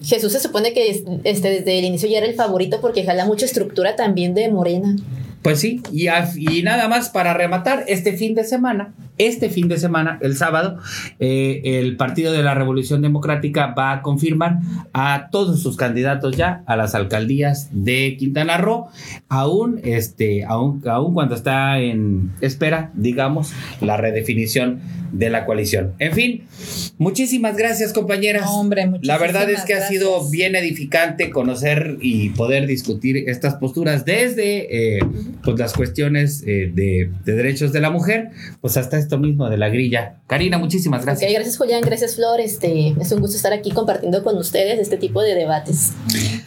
[0.05, 0.91] Jesús se supone que
[1.25, 4.97] este, desde el inicio ya era el favorito porque jala mucha estructura también de Morena.
[5.43, 9.77] Pues sí, y, y, nada más para rematar, este fin de semana, este fin de
[9.77, 10.79] semana, el sábado,
[11.19, 14.59] eh, el Partido de la Revolución Democrática va a confirmar
[14.93, 18.89] a todos sus candidatos ya a las alcaldías de Quintana Roo,
[19.29, 24.81] aún, este, aún, aún cuando está en espera, digamos, la redefinición
[25.13, 25.93] de la coalición.
[25.99, 26.45] En fin,
[26.99, 28.47] muchísimas gracias compañeras.
[28.49, 34.05] hombre, la verdad es que ha sido bien edificante conocer y poder discutir estas posturas
[34.05, 34.99] desde...
[34.99, 35.01] Eh,
[35.45, 38.31] pues las cuestiones eh, de, derechos de la mujer,
[38.61, 40.17] pues hasta esto mismo de la grilla.
[40.27, 41.33] Karina, muchísimas gracias.
[41.33, 45.23] gracias Julián, gracias Flor, este, es un gusto estar aquí compartiendo con ustedes este tipo
[45.23, 45.93] de debates.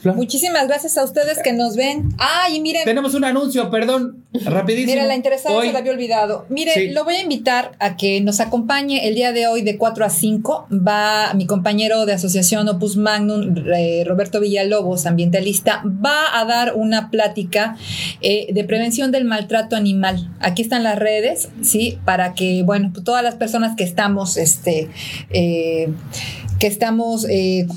[0.03, 2.09] Muchísimas gracias a ustedes que nos ven.
[2.17, 2.85] Ay, miren.
[2.85, 4.93] Tenemos un anuncio, perdón, rapidísimo.
[4.93, 6.45] Mira, la interesada se la había olvidado.
[6.49, 10.05] Mire, lo voy a invitar a que nos acompañe el día de hoy de 4
[10.05, 10.67] a 5.
[10.71, 17.09] Va mi compañero de asociación Opus Magnum, eh, Roberto Villalobos, ambientalista, va a dar una
[17.09, 17.77] plática
[18.21, 20.29] eh, de prevención del maltrato animal.
[20.39, 21.97] Aquí están las redes, ¿sí?
[22.05, 24.89] Para que, bueno, todas las personas que estamos, este,
[25.29, 25.89] eh,
[26.67, 27.27] estamos,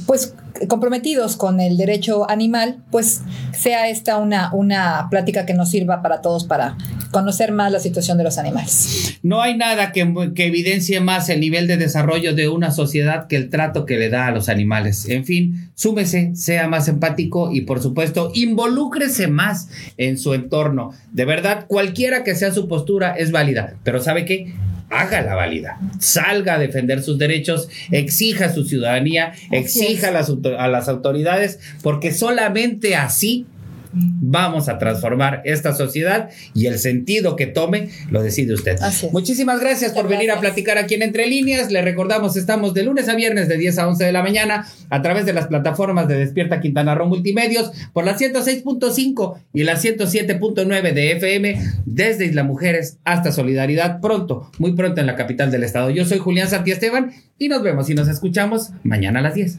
[0.07, 0.35] pues,
[0.67, 3.21] comprometidos con el derecho animal, pues
[3.53, 6.77] sea esta una, una plática que nos sirva para todos para
[7.11, 9.19] conocer más la situación de los animales.
[9.23, 13.37] No hay nada que, que, evidencie más el nivel de desarrollo de una sociedad que
[13.37, 15.09] el trato que le da a los animales.
[15.09, 20.93] En fin, súmese, sea más empático y por supuesto involúcrese más en su entorno.
[21.13, 24.55] De verdad, cualquiera que sea su postura es válida, pero ¿sabe qué?
[24.91, 30.69] Haga la válida, salga a defender sus derechos, exija su ciudadanía, exija a las, a
[30.69, 33.47] las autoridades, porque solamente así
[33.93, 38.79] vamos a transformar esta sociedad y el sentido que tome lo decide usted.
[39.13, 41.71] Muchísimas gracias por venir a platicar aquí en Entre Líneas.
[41.71, 45.03] Le recordamos, estamos de lunes a viernes de 10 a 11 de la mañana a
[45.03, 50.93] través de las plataformas de Despierta Quintana Roo Multimedios por la 106.5 y la 107.9
[50.93, 55.91] de FM desde Isla Mujeres hasta Solidaridad pronto, muy pronto en la capital del estado.
[55.91, 59.59] Yo soy Julián Santiesteban y nos vemos y nos escuchamos mañana a las 10.